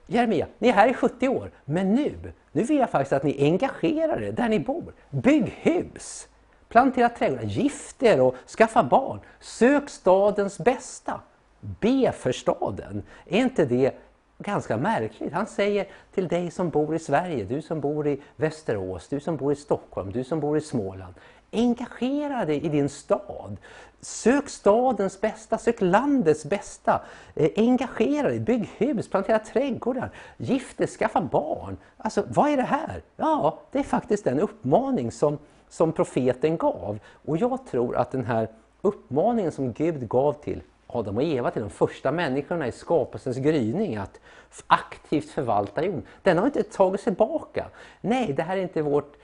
Jeremia, 0.06 0.46
ni 0.58 0.68
är 0.68 0.72
här 0.72 0.88
i 0.88 0.94
70 0.94 1.28
år, 1.28 1.50
men 1.64 1.94
nu, 1.94 2.14
nu 2.52 2.62
vill 2.62 2.78
jag 2.78 2.90
faktiskt 2.90 3.12
att 3.12 3.22
ni 3.22 3.44
engagerar 3.44 4.22
er 4.22 4.32
där 4.32 4.48
ni 4.48 4.60
bor. 4.60 4.92
Bygg 5.10 5.48
hus! 5.48 6.28
Plantera 6.68 7.08
trädgårdar, 7.08 7.44
gift 7.44 8.02
er 8.02 8.20
och 8.20 8.34
skaffa 8.58 8.82
barn. 8.82 9.20
Sök 9.40 9.88
stadens 9.88 10.58
bästa. 10.58 11.20
Be 11.60 12.12
för 12.12 12.32
staden. 12.32 13.02
Är 13.26 13.38
inte 13.38 13.64
det 13.64 13.94
ganska 14.38 14.76
märkligt? 14.76 15.32
Han 15.32 15.46
säger 15.46 15.86
till 16.14 16.28
dig 16.28 16.50
som 16.50 16.70
bor 16.70 16.94
i 16.94 16.98
Sverige, 16.98 17.44
du 17.44 17.62
som 17.62 17.80
bor 17.80 18.06
i 18.06 18.20
Västerås, 18.36 19.08
du 19.08 19.20
som 19.20 19.36
bor 19.36 19.52
i 19.52 19.56
Stockholm, 19.56 20.12
du 20.12 20.24
som 20.24 20.40
bor 20.40 20.58
i 20.58 20.60
Småland. 20.60 21.14
Engagera 21.52 22.44
dig 22.44 22.64
i 22.64 22.68
din 22.68 22.88
stad. 22.88 23.56
Sök 24.00 24.48
stadens 24.48 25.20
bästa, 25.20 25.58
sök 25.58 25.80
landets 25.80 26.44
bästa. 26.44 27.00
Eh, 27.34 27.50
engagera 27.56 28.28
dig, 28.28 28.40
bygg 28.40 28.70
hus, 28.76 29.10
plantera 29.10 29.38
trädgårdar, 29.38 30.10
gift 30.36 30.78
dig, 30.78 30.86
skaffa 30.86 31.20
barn. 31.20 31.76
Alltså, 31.96 32.24
vad 32.28 32.50
är 32.50 32.56
det 32.56 32.62
här? 32.62 33.02
Ja, 33.16 33.58
det 33.72 33.78
är 33.78 33.82
faktiskt 33.82 34.24
den 34.24 34.40
uppmaning 34.40 35.12
som, 35.12 35.38
som 35.68 35.92
profeten 35.92 36.56
gav. 36.56 36.98
Och 37.24 37.36
jag 37.36 37.66
tror 37.66 37.96
att 37.96 38.10
den 38.10 38.24
här 38.24 38.48
uppmaningen 38.82 39.52
som 39.52 39.72
Gud 39.72 40.08
gav 40.08 40.32
till 40.32 40.62
Adam 40.90 41.16
och 41.16 41.22
Eva 41.22 41.50
till 41.50 41.62
de 41.62 41.70
första 41.70 42.12
människorna 42.12 42.66
i 42.66 42.72
skapelsens 42.72 43.36
gryning 43.36 43.96
att 43.96 44.20
aktivt 44.66 45.30
förvalta 45.30 45.84
jorden. 45.84 46.02
Den 46.22 46.38
har 46.38 46.46
inte 46.46 46.62
tagit 46.62 47.00
sig 47.00 47.12
tillbaka. 47.12 47.66
Nej, 48.00 48.32
det 48.32 48.42
här 48.42 48.56
är 48.56 48.62
inte 48.62 48.82
vårt, 48.82 49.16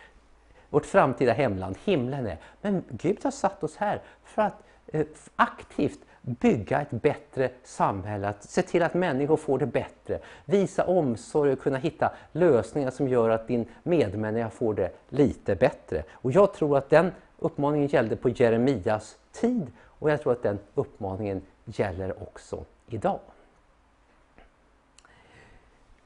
vårt 0.70 0.86
framtida 0.86 1.32
hemland, 1.32 1.76
himlen 1.84 2.26
är. 2.26 2.38
Men 2.60 2.84
Gud 2.88 3.18
har 3.24 3.30
satt 3.30 3.64
oss 3.64 3.76
här 3.76 4.02
för 4.24 4.42
att 4.42 4.62
eh, 4.86 5.06
aktivt 5.36 6.00
bygga 6.20 6.80
ett 6.80 6.90
bättre 6.90 7.50
samhälle, 7.62 8.28
att 8.28 8.44
se 8.44 8.62
till 8.62 8.82
att 8.82 8.94
människor 8.94 9.36
får 9.36 9.58
det 9.58 9.66
bättre, 9.66 10.18
visa 10.44 10.84
omsorg 10.84 11.52
och 11.52 11.60
kunna 11.60 11.78
hitta 11.78 12.12
lösningar 12.32 12.90
som 12.90 13.08
gör 13.08 13.30
att 13.30 13.48
din 13.48 13.66
medmänniska 13.82 14.50
får 14.50 14.74
det 14.74 14.90
lite 15.08 15.54
bättre. 15.54 16.02
Och 16.12 16.32
jag 16.32 16.54
tror 16.54 16.78
att 16.78 16.90
den 16.90 17.12
uppmaningen 17.38 17.88
gällde 17.88 18.16
på 18.16 18.28
Jeremias 18.28 19.16
tid 19.32 19.72
och 19.98 20.10
jag 20.10 20.22
tror 20.22 20.32
att 20.32 20.42
den 20.42 20.58
uppmaningen 20.74 21.42
gäller 21.64 22.22
också 22.22 22.64
idag. 22.86 23.20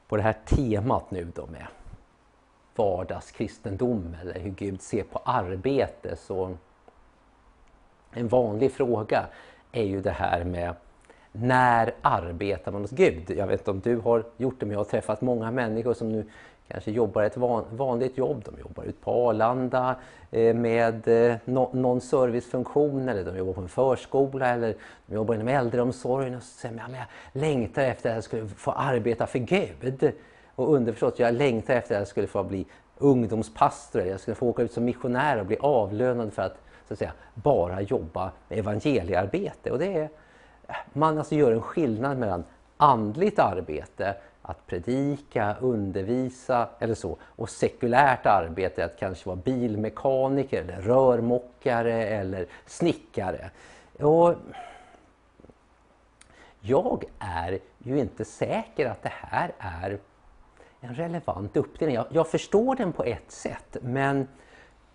På 0.07 0.17
det 0.17 0.23
här 0.23 0.37
temat 0.45 1.11
nu 1.11 1.31
då 1.35 1.45
med 1.45 1.67
vardagskristendom 2.75 4.15
eller 4.21 4.39
hur 4.39 4.49
Gud 4.49 4.81
ser 4.81 5.03
på 5.03 5.21
arbete 5.25 6.15
så 6.15 6.57
en 8.11 8.27
vanlig 8.27 8.71
fråga 8.71 9.25
är 9.71 9.83
ju 9.83 10.01
det 10.01 10.11
här 10.11 10.43
med 10.43 10.75
när 11.31 11.93
arbetar 12.01 12.71
man 12.71 12.81
hos 12.81 12.91
Gud? 12.91 13.29
Jag 13.29 13.47
vet 13.47 13.59
inte 13.59 13.71
om 13.71 13.79
du 13.79 13.97
har 13.97 14.23
gjort 14.37 14.59
det 14.59 14.65
men 14.65 14.73
jag 14.73 14.79
har 14.79 14.85
träffat 14.85 15.21
många 15.21 15.51
människor 15.51 15.93
som 15.93 16.11
nu 16.11 16.29
kanske 16.71 16.91
jobbar 16.91 17.23
ett 17.23 17.37
vanligt 17.71 18.17
jobb. 18.17 18.43
De 18.45 18.59
jobbar 18.59 18.83
ut 18.83 19.01
på 19.01 19.29
Arlanda 19.29 19.95
eh, 20.31 20.55
med 20.55 21.07
eh, 21.07 21.35
någon 21.71 22.01
servicefunktion 22.01 23.09
eller 23.09 23.23
de 23.23 23.37
jobbar 23.37 23.53
på 23.53 23.61
en 23.61 23.69
förskola 23.69 24.47
eller 24.47 24.75
de 25.05 25.15
jobbar 25.15 25.35
inom 25.35 25.47
äldreomsorgen 25.47 26.35
och 26.35 26.43
så 26.43 26.59
säger 26.59 26.75
att 26.75 26.91
jag 26.91 27.41
längtar 27.41 27.81
efter 27.81 28.09
att 28.09 28.15
jag 28.15 28.23
skulle 28.23 28.47
få 28.47 28.71
arbeta 28.71 29.27
för 29.27 29.39
Gud. 29.39 30.11
Och 30.55 30.73
underförstått, 30.73 31.19
jag 31.19 31.33
längtar 31.33 31.73
efter 31.73 31.95
att 31.95 32.01
jag 32.01 32.07
skulle 32.07 32.27
få 32.27 32.43
bli 32.43 32.65
ungdomspastor, 32.97 34.01
jag 34.01 34.19
skulle 34.19 34.35
få 34.35 34.47
åka 34.47 34.61
ut 34.61 34.71
som 34.71 34.85
missionär 34.85 35.39
och 35.39 35.45
bli 35.45 35.57
avlönad 35.59 36.33
för 36.33 36.41
att, 36.41 36.57
så 36.87 36.93
att 36.93 36.99
säga, 36.99 37.13
bara 37.33 37.81
jobba 37.81 38.31
med 38.49 38.59
evangeliearbete. 38.59 39.71
Och 39.71 39.79
det 39.79 39.93
är, 39.93 40.09
man 40.93 41.17
alltså 41.17 41.35
gör 41.35 41.51
en 41.51 41.61
skillnad 41.61 42.17
mellan 42.17 42.43
andligt 42.77 43.39
arbete 43.39 44.15
att 44.49 44.67
predika, 44.67 45.55
undervisa 45.59 46.69
eller 46.79 46.95
så. 46.95 47.17
Och 47.23 47.49
sekulärt 47.49 48.25
arbete, 48.25 48.85
att 48.85 48.99
kanske 48.99 49.29
vara 49.29 49.35
bilmekaniker, 49.35 50.61
eller 50.61 50.81
rörmokare 50.81 52.07
eller 52.07 52.45
snickare. 52.65 53.49
Och 53.99 54.35
jag 56.61 57.03
är 57.19 57.59
ju 57.77 57.99
inte 57.99 58.25
säker 58.25 58.85
att 58.85 59.03
det 59.03 59.13
här 59.13 59.51
är 59.59 59.99
en 60.81 60.95
relevant 60.95 61.57
uppdelning. 61.57 61.95
Jag, 61.95 62.05
jag 62.09 62.27
förstår 62.27 62.75
den 62.75 62.93
på 62.93 63.03
ett 63.03 63.31
sätt 63.31 63.77
men 63.81 64.27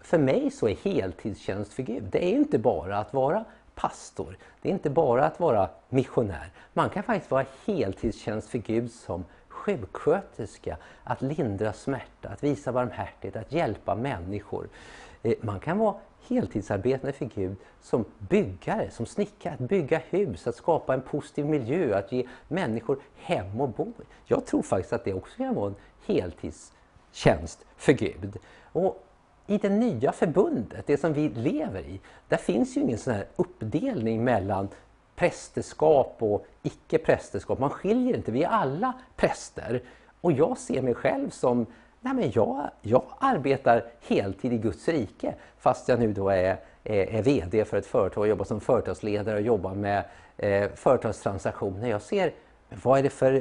för 0.00 0.18
mig 0.18 0.50
så 0.50 0.68
är 0.68 0.76
heltidstjänst 0.76 1.73
för 1.73 1.82
Gud, 1.82 2.04
det 2.04 2.25
är 2.25 2.32
inte 2.32 2.58
bara 2.58 2.99
att 2.99 3.14
vara 3.14 3.44
pastor. 3.75 4.37
Det 4.62 4.68
är 4.68 4.73
inte 4.73 4.90
bara 4.90 5.25
att 5.25 5.40
vara 5.40 5.68
missionär. 5.88 6.50
Man 6.73 6.90
kan 6.90 7.02
faktiskt 7.02 7.30
vara 7.30 7.44
heltidstjänst 7.66 8.50
för 8.50 8.58
Gud 8.58 8.92
som 8.92 9.25
sjuksköterska, 9.64 10.76
att 11.04 11.23
lindra 11.23 11.73
smärta, 11.73 12.28
att 12.28 12.44
visa 12.44 12.73
barmhärtighet, 12.73 13.37
att 13.37 13.52
hjälpa 13.52 13.94
människor. 13.94 14.68
Eh, 15.23 15.35
man 15.40 15.61
kan 15.61 15.78
vara 15.78 15.94
heltidsarbetande 16.28 17.12
för 17.12 17.25
Gud 17.25 17.56
som 17.83 18.04
byggare, 18.18 18.90
som 18.90 19.06
snickare, 19.06 19.54
att 19.54 19.61
bygga 19.61 19.99
hus, 19.99 20.47
att 20.47 20.54
skapa 20.54 20.94
en 20.94 21.02
positiv 21.02 21.47
miljö, 21.47 21.99
att 21.99 22.12
ge 22.12 22.26
människor 22.49 22.99
hem 23.16 23.61
och 23.61 23.68
bo. 23.68 23.92
Jag 24.25 24.47
tror 24.47 24.62
faktiskt 24.62 24.92
att 24.92 25.04
det 25.04 25.14
också 25.14 25.37
kan 25.37 25.54
vara 25.54 25.66
en 25.66 25.76
heltidstjänst 26.06 27.64
för 27.76 27.92
Gud. 27.92 28.37
Och 28.73 29.06
i 29.47 29.59
det 29.59 29.68
nya 29.68 30.12
förbundet, 30.12 30.87
det 30.87 31.00
som 31.00 31.12
vi 31.12 31.28
lever 31.28 31.80
i, 31.80 32.00
där 32.28 32.37
finns 32.37 32.76
ju 32.76 32.80
ingen 32.80 32.99
sån 32.99 33.14
här 33.14 33.26
uppdelning 33.37 34.25
mellan 34.25 34.68
prästerskap 35.16 36.16
och 36.18 36.47
icke-prästerskap. 36.62 37.59
Man 37.59 37.71
skiljer 37.71 38.16
inte, 38.16 38.33
vi 38.33 38.42
är 38.42 38.49
alla 38.49 38.92
präster. 39.16 39.83
Och 40.21 40.33
jag 40.33 40.59
ser 40.59 40.83
mig 40.83 40.94
själv 40.94 41.30
som, 41.30 41.66
nej 42.00 42.14
men 42.14 42.30
jag, 42.35 42.71
jag 42.83 43.04
arbetar 43.18 43.85
heltid 44.00 44.52
i 44.52 44.59
Guds 44.59 44.88
rike 44.88 45.35
fast 45.59 45.88
jag 45.88 45.99
nu 45.99 46.12
då 46.12 46.28
är, 46.28 46.56
är, 46.85 47.06
är 47.06 47.23
VD 47.23 47.64
för 47.64 47.76
ett 47.76 47.87
företag, 47.87 48.21
och 48.21 48.28
jobbar 48.28 48.44
som 48.44 48.61
företagsledare 48.61 49.37
och 49.37 49.42
jobbar 49.42 49.75
med 49.75 50.04
eh, 50.37 50.71
företagstransaktioner. 50.75 51.88
Jag 51.88 52.02
ser, 52.02 52.33
vad 52.83 52.99
är 52.99 53.02
det 53.02 53.11
för 53.11 53.33
eh, 53.33 53.40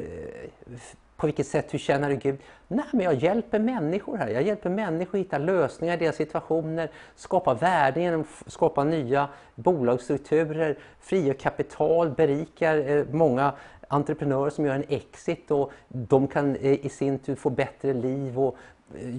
på 1.23 1.27
vilket 1.27 1.47
sätt, 1.47 1.73
hur 1.73 1.79
känner 1.79 2.09
du 2.09 2.15
Gud? 2.15 2.37
Nej, 2.67 2.85
men 2.91 3.05
jag 3.05 3.13
hjälper 3.13 3.59
människor 3.59 4.17
här. 4.17 4.27
Jag 4.27 4.43
hjälper 4.43 4.69
människor 4.69 5.19
att 5.19 5.25
hitta 5.25 5.37
lösningar 5.37 5.93
i 5.93 5.97
deras 5.97 6.15
situationer, 6.15 6.91
skapa 7.15 7.53
värde 7.53 8.01
genom 8.01 8.21
att 8.21 8.51
skapa 8.51 8.83
nya 8.83 9.29
bolagsstrukturer, 9.55 10.77
frigör 10.99 11.33
kapital, 11.33 12.09
berikar 12.09 12.77
eh, 12.77 13.05
många 13.11 13.53
entreprenörer 13.87 14.49
som 14.49 14.65
gör 14.65 14.75
en 14.75 14.85
exit 14.87 15.51
och 15.51 15.71
de 15.87 16.27
kan 16.27 16.55
eh, 16.55 16.85
i 16.85 16.89
sin 16.89 17.19
tur 17.19 17.35
få 17.35 17.49
bättre 17.49 17.93
liv 17.93 18.39
och 18.39 18.57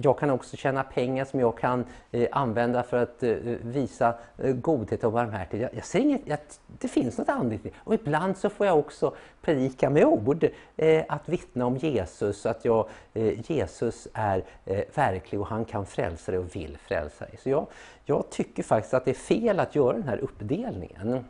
jag 0.01 0.19
kan 0.19 0.29
också 0.29 0.57
tjäna 0.57 0.83
pengar 0.83 1.25
som 1.25 1.39
jag 1.39 1.57
kan 1.57 1.85
eh, 2.11 2.27
använda 2.31 2.83
för 2.83 2.97
att 2.97 3.23
eh, 3.23 3.35
visa 3.61 4.15
eh, 4.37 4.53
godhet 4.53 5.03
och 5.03 5.11
barmhärtighet. 5.11 5.71
Jag, 5.71 5.77
jag 5.77 5.85
ser 5.85 5.99
inget, 5.99 6.21
jag, 6.25 6.39
det 6.79 6.87
finns 6.87 7.17
något 7.17 7.29
andligt. 7.29 7.65
Och 7.77 7.93
ibland 7.93 8.37
så 8.37 8.49
får 8.49 8.67
jag 8.67 8.79
också 8.79 9.15
predika 9.41 9.89
med 9.89 10.05
ord, 10.05 10.47
eh, 10.75 11.03
att 11.07 11.29
vittna 11.29 11.65
om 11.65 11.77
Jesus, 11.77 12.45
att 12.45 12.65
jag, 12.65 12.87
eh, 13.13 13.51
Jesus 13.51 14.07
är 14.13 14.43
eh, 14.65 14.83
verklig 14.95 15.41
och 15.41 15.47
han 15.47 15.65
kan 15.65 15.85
frälsa 15.85 16.31
dig 16.31 16.39
och 16.39 16.55
vill 16.55 16.77
frälsa 16.77 17.25
dig. 17.25 17.37
Så 17.43 17.49
jag, 17.49 17.67
jag 18.05 18.29
tycker 18.29 18.63
faktiskt 18.63 18.93
att 18.93 19.05
det 19.05 19.11
är 19.11 19.15
fel 19.15 19.59
att 19.59 19.75
göra 19.75 19.93
den 19.93 20.07
här 20.07 20.17
uppdelningen. 20.17 21.25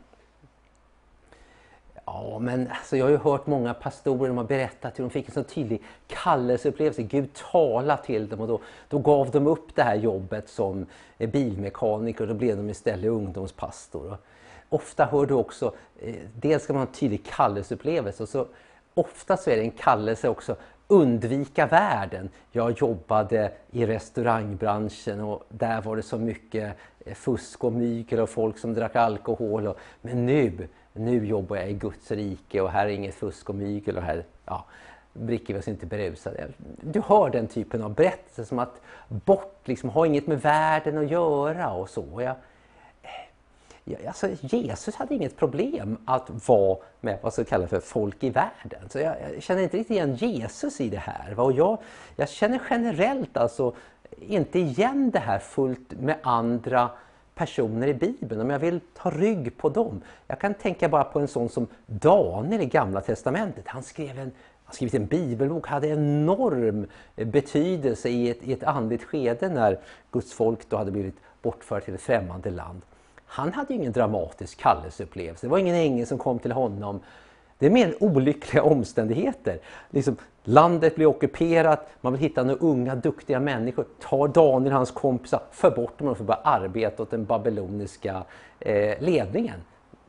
Ja, 2.06 2.38
men 2.38 2.68
alltså, 2.68 2.96
jag 2.96 3.04
har 3.04 3.10
ju 3.10 3.16
hört 3.16 3.46
många 3.46 3.74
pastorer 3.74 4.28
som 4.28 4.36
har 4.36 4.44
berättat 4.44 4.98
hur 4.98 5.04
de 5.04 5.10
fick 5.10 5.28
en 5.28 5.34
så 5.34 5.42
tydlig 5.42 5.82
kallelseupplevelse. 6.06 7.02
Gud 7.02 7.28
talade 7.52 8.02
till 8.02 8.28
dem 8.28 8.40
och 8.40 8.48
då, 8.48 8.60
då 8.88 8.98
gav 8.98 9.30
de 9.30 9.46
upp 9.46 9.74
det 9.74 9.82
här 9.82 9.94
jobbet 9.94 10.48
som 10.48 10.86
bilmekaniker 11.18 12.22
och 12.22 12.28
då 12.28 12.34
blev 12.34 12.56
de 12.56 12.70
istället 12.70 13.10
ungdomspastor. 13.10 14.06
Och 14.06 14.18
ofta 14.68 15.04
hör 15.04 15.26
du 15.26 15.34
också, 15.34 15.74
eh, 16.00 16.14
dels 16.34 16.62
ska 16.62 16.72
man 16.72 16.80
ha 16.82 16.86
en 16.86 16.92
tydlig 16.92 17.24
kallelseupplevelse 17.24 18.22
och 18.22 18.28
så 18.28 18.46
ofta 18.94 19.36
så 19.36 19.50
är 19.50 19.56
det 19.56 19.62
en 19.62 19.70
kallelse 19.70 20.28
också 20.28 20.56
undvika 20.88 21.66
världen. 21.66 22.28
Jag 22.52 22.80
jobbade 22.80 23.52
i 23.70 23.86
restaurangbranschen 23.86 25.20
och 25.20 25.44
där 25.48 25.82
var 25.82 25.96
det 25.96 26.02
så 26.02 26.18
mycket 26.18 26.76
eh, 27.04 27.14
fusk 27.14 27.64
och 27.64 27.72
mygel 27.72 28.20
och 28.20 28.30
folk 28.30 28.58
som 28.58 28.74
drack 28.74 28.96
alkohol. 28.96 29.66
Och, 29.66 29.78
men 30.02 30.26
nu 30.26 30.68
nu 30.98 31.26
jobbar 31.26 31.56
jag 31.56 31.70
i 31.70 31.72
Guds 31.72 32.10
rike 32.10 32.60
och 32.60 32.70
här 32.70 32.86
är 32.86 32.90
inget 32.90 33.14
fusk 33.14 33.48
och 33.48 33.54
mygel 33.54 33.96
och 33.96 34.02
här 34.02 34.24
ja, 34.44 34.64
dricker 35.12 35.54
vi 35.54 35.60
oss 35.60 35.68
inte 35.68 35.86
berusade. 35.86 36.48
Du 36.80 37.00
hör 37.00 37.30
den 37.30 37.48
typen 37.48 37.82
av 37.82 37.94
berättelser 37.94 38.44
som 38.44 38.58
att 38.58 38.80
bort, 39.08 39.60
liksom, 39.64 39.90
ha 39.90 40.06
inget 40.06 40.26
med 40.26 40.42
världen 40.42 40.98
att 40.98 41.10
göra 41.10 41.72
och 41.72 41.90
så. 41.90 42.04
Jag, 42.18 42.36
jag, 43.84 44.06
alltså, 44.06 44.28
Jesus 44.40 44.94
hade 44.94 45.14
inget 45.14 45.36
problem 45.36 45.98
att 46.04 46.48
vara 46.48 46.78
med 47.00 47.18
vad 47.22 47.34
som 47.34 47.44
kallas 47.44 47.70
för 47.70 47.80
folk 47.80 48.24
i 48.24 48.30
världen. 48.30 48.88
Så 48.88 48.98
jag, 48.98 49.16
jag, 49.34 49.42
känner 49.42 49.62
inte 49.62 49.76
riktigt 49.76 49.96
igen 49.96 50.14
Jesus 50.14 50.80
i 50.80 50.88
det 50.88 50.98
här. 50.98 51.40
Och 51.40 51.52
jag, 51.52 51.78
jag 52.16 52.28
känner 52.28 52.60
generellt 52.70 53.36
alltså 53.36 53.74
inte 54.18 54.58
igen 54.58 55.10
det 55.10 55.18
här 55.18 55.38
fullt 55.38 55.92
med 56.00 56.16
andra 56.22 56.90
personer 57.36 57.86
i 57.86 57.94
Bibeln, 57.94 58.40
om 58.40 58.50
jag 58.50 58.58
vill 58.58 58.80
ta 58.94 59.10
rygg 59.10 59.56
på 59.56 59.68
dem. 59.68 60.00
Jag 60.26 60.40
kan 60.40 60.54
tänka 60.54 60.88
bara 60.88 61.04
på 61.04 61.20
en 61.20 61.28
sån 61.28 61.48
som 61.48 61.66
Daniel 61.86 62.60
i 62.60 62.66
Gamla 62.66 63.00
Testamentet. 63.00 63.64
Han 63.68 63.82
skrev 63.82 64.18
en 64.18 64.32
han 64.66 64.74
skrivit 64.74 64.94
en 64.94 65.06
bibelbok, 65.06 65.66
hade 65.66 65.88
enorm 65.88 66.86
betydelse 67.14 68.08
i 68.08 68.30
ett, 68.30 68.42
i 68.42 68.52
ett 68.52 68.62
andligt 68.62 69.04
skede 69.04 69.48
när 69.48 69.78
Guds 70.12 70.32
folk 70.32 70.68
då 70.68 70.76
hade 70.76 70.90
blivit 70.90 71.16
bortfört 71.42 71.84
till 71.84 71.94
ett 71.94 72.00
främmande 72.00 72.50
land. 72.50 72.82
Han 73.26 73.52
hade 73.52 73.74
ingen 73.74 73.92
dramatisk 73.92 74.58
kallelseupplevelse. 74.58 75.46
Det 75.46 75.50
var 75.50 75.58
ingen 75.58 75.74
ängel 75.74 76.06
som 76.06 76.18
kom 76.18 76.38
till 76.38 76.52
honom 76.52 77.00
det 77.58 77.66
är 77.66 77.70
mer 77.70 77.94
olyckliga 78.00 78.62
omständigheter. 78.62 79.58
Liksom, 79.90 80.16
landet 80.44 80.94
blir 80.94 81.06
ockuperat, 81.06 81.88
man 82.00 82.12
vill 82.12 82.22
hitta 82.22 82.42
några 82.42 82.60
unga 82.60 82.94
duktiga 82.94 83.40
människor, 83.40 83.84
tar 84.00 84.28
Daniel 84.28 84.72
och 84.72 84.76
hans 84.76 84.90
kompisar, 84.90 85.40
för 85.50 85.70
bort 85.70 85.98
dem 85.98 86.08
och 86.08 86.18
får 86.18 86.24
börja 86.24 86.40
arbeta 86.44 87.02
åt 87.02 87.10
den 87.10 87.24
babyloniska 87.24 88.24
eh, 88.60 89.00
ledningen. 89.00 89.60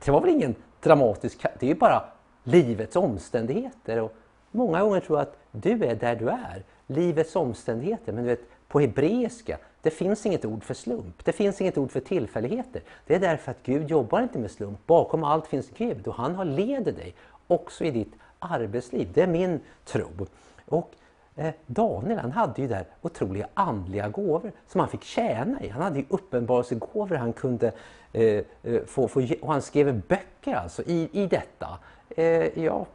Det 0.05 0.11
var 0.11 0.21
väl 0.21 0.29
ingen 0.29 0.55
dramatisk, 0.83 1.45
det 1.59 1.65
är 1.65 1.69
ju 1.69 1.75
bara 1.75 2.03
livets 2.43 2.95
omständigheter. 2.95 4.01
Och 4.01 4.13
många 4.51 4.83
gånger 4.83 4.99
tror 4.99 5.19
jag 5.19 5.27
att 5.27 5.37
du 5.51 5.83
är 5.85 5.95
där 5.95 6.15
du 6.15 6.29
är, 6.29 6.63
livets 6.87 7.35
omständigheter. 7.35 8.13
Men 8.13 8.23
du 8.23 8.29
vet, 8.29 8.41
på 8.67 8.79
hebreiska, 8.79 9.57
Det 9.81 9.91
finns 9.91 10.25
inget 10.25 10.45
ord 10.45 10.63
för 10.63 10.73
slump, 10.73 11.25
det 11.25 11.31
finns 11.31 11.61
inget 11.61 11.77
ord 11.77 11.91
för 11.91 11.99
tillfälligheter. 11.99 12.81
Det 13.05 13.15
är 13.15 13.19
därför 13.19 13.51
att 13.51 13.63
Gud 13.63 13.89
jobbar 13.89 14.21
inte 14.21 14.39
med 14.39 14.51
slump. 14.51 14.87
Bakom 14.87 15.23
allt 15.23 15.47
finns 15.47 15.69
Gud 15.77 16.07
och 16.07 16.13
han 16.13 16.35
har 16.35 16.45
leder 16.45 16.91
dig 16.91 17.15
också 17.47 17.83
i 17.83 17.91
ditt 17.91 18.13
arbetsliv. 18.39 19.11
Det 19.13 19.21
är 19.21 19.27
min 19.27 19.59
tro. 19.85 20.27
Och 20.65 20.91
eh, 21.35 21.53
Daniel 21.65 22.19
han 22.19 22.31
hade 22.31 22.61
ju 22.61 22.67
där 22.67 22.85
otroliga 23.01 23.47
andliga 23.53 24.09
gåvor 24.09 24.51
som 24.67 24.79
han 24.79 24.89
fick 24.89 25.03
tjäna 25.03 25.61
i. 25.61 25.69
Han 25.69 25.81
hade 25.81 25.99
ju 25.99 26.05
uppenbarelsegåvor 26.09 27.15
han 27.15 27.33
kunde 27.33 27.71
eh, 28.13 28.23
eh 28.63 28.83
få, 28.85 29.07
få, 29.07 29.27
och 29.41 29.51
han 29.51 29.61
skrev 29.61 30.01
böcker 30.07 30.55
alltså 30.55 30.83
i, 30.85 31.09
i 31.11 31.27
detta. 31.27 31.79
Eh, 32.09 32.63
ja, 32.63 32.85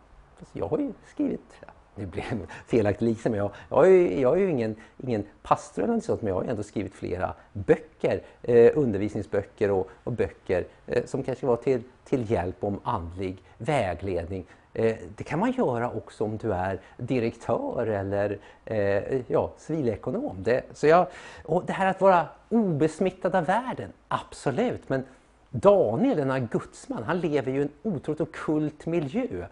jag 0.52 0.68
har 0.68 0.78
ju 0.78 0.92
skrivit 1.06 1.54
det 1.94 2.06
blev 2.06 2.46
felaktigt 2.66 3.08
liksom. 3.08 3.34
Jag, 3.34 3.50
jag, 3.68 3.86
är, 3.86 4.20
jag 4.20 4.36
är 4.36 4.40
ju 4.40 4.50
ingen, 4.50 4.76
ingen 5.06 5.24
pastor 5.42 5.82
eller 5.82 5.94
något 5.94 6.04
sånt, 6.04 6.22
men 6.22 6.28
jag 6.28 6.34
har 6.34 6.44
ju 6.44 6.50
ändå 6.50 6.62
skrivit 6.62 6.94
flera 6.94 7.34
böcker, 7.52 8.22
eh, 8.42 8.70
undervisningsböcker 8.74 9.70
och, 9.70 9.90
och 10.04 10.12
böcker 10.12 10.64
eh, 10.86 11.04
som 11.04 11.22
kanske 11.22 11.46
var 11.46 11.56
till, 11.56 11.82
till 12.04 12.30
hjälp 12.30 12.64
om 12.64 12.80
andlig 12.84 13.42
vägledning. 13.58 14.46
Eh, 14.74 14.96
det 15.16 15.24
kan 15.24 15.38
man 15.38 15.52
göra 15.52 15.90
också 15.90 16.24
om 16.24 16.36
du 16.36 16.52
är 16.52 16.80
direktör 16.96 17.86
eller 17.86 18.38
eh, 18.64 19.20
ja, 19.26 19.52
civilekonom. 19.58 20.36
Det, 20.42 20.62
så 20.74 20.86
jag, 20.86 21.06
och 21.44 21.64
det 21.66 21.72
här 21.72 21.86
att 21.86 22.00
vara 22.00 22.26
obesmittad 22.48 23.34
av 23.34 23.44
världen, 23.44 23.92
absolut. 24.08 24.88
Men 24.88 25.04
Daniel, 25.50 26.16
denna 26.16 26.38
gudsman, 26.38 27.02
han 27.02 27.20
lever 27.20 27.52
ju 27.52 27.58
i 27.58 27.62
en 27.62 27.70
otroligt 27.82 28.20
okult 28.20 28.86
miljö. 28.86 29.46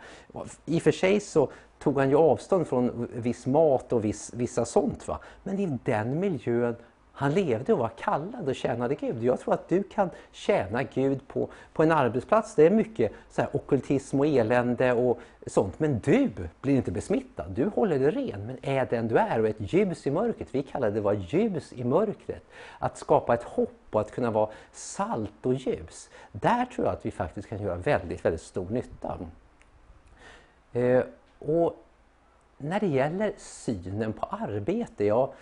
I 0.66 0.78
och 0.78 0.82
för 0.82 0.92
sig 0.92 1.20
så 1.20 1.50
tog 1.82 1.99
han 1.99 2.10
ju 2.10 2.16
avstånd 2.16 2.66
från 2.66 3.08
viss 3.14 3.46
mat 3.46 3.92
och 3.92 4.04
viss, 4.04 4.34
vissa 4.34 4.64
sånt. 4.64 5.08
Va? 5.08 5.18
Men 5.42 5.58
i 5.58 5.78
den 5.84 6.20
miljön 6.20 6.76
han 7.12 7.34
levde 7.34 7.72
och 7.72 7.78
var 7.78 7.88
kallad 7.88 8.49
och 8.49 8.54
tjänade 8.54 8.94
Gud. 8.94 9.22
Jag 9.22 9.40
tror 9.40 9.54
att 9.54 9.68
du 9.68 9.82
kan 9.82 10.10
tjäna 10.32 10.82
Gud 10.82 11.28
på, 11.28 11.49
på 11.72 11.82
en 11.82 11.92
arbetsplats. 11.92 12.54
Det 12.54 12.66
är 12.66 12.70
mycket 12.70 13.12
så 13.30 13.42
här, 13.42 13.56
okultism 13.56 14.20
och 14.20 14.26
elände 14.26 14.92
och 14.92 15.20
sånt. 15.46 15.80
Men 15.80 15.99
du 15.99 16.30
blir 16.60 16.76
inte 16.76 16.90
besmittad. 16.90 17.50
Du 17.50 17.66
håller 17.66 17.99
dig 17.99 18.10
ren, 18.10 18.46
men 18.46 18.56
är 18.62 18.87
den 18.87 19.08
du 19.08 19.18
är 19.18 19.40
och 19.40 19.49
ett 19.49 19.72
ljus 19.72 20.06
i 20.06 20.10
mörkret. 20.10 20.49
Vi 20.50 20.62
kallar 20.62 20.90
det 20.90 21.00
vara 21.00 21.14
ljus 21.14 21.72
i 21.72 21.84
mörkret. 21.84 22.42
Att 22.78 22.99
skapa 22.99 23.34
ett 23.34 23.42
hopp 23.42 23.78
och 23.90 24.00
att 24.00 24.10
kunna 24.10 24.30
vara 24.30 24.50
salt 24.72 25.46
och 25.46 25.54
ljus. 25.54 26.10
Där 26.32 26.64
tror 26.64 26.87
jag 26.87 26.94
att 26.94 27.06
vi 27.06 27.10
faktiskt 27.10 27.49
kan 27.49 27.62
göra 27.62 27.76
väldigt, 27.76 28.25
väldigt 28.25 28.42
stor 28.42 28.66
nytta. 28.70 29.18
Eh, 30.72 31.02
och 31.40 31.87
när 32.59 32.80
det 32.80 32.87
gäller 32.87 33.32
synen 33.37 34.12
på 34.12 34.26
arbete, 34.26 35.04
ja, 35.04 35.32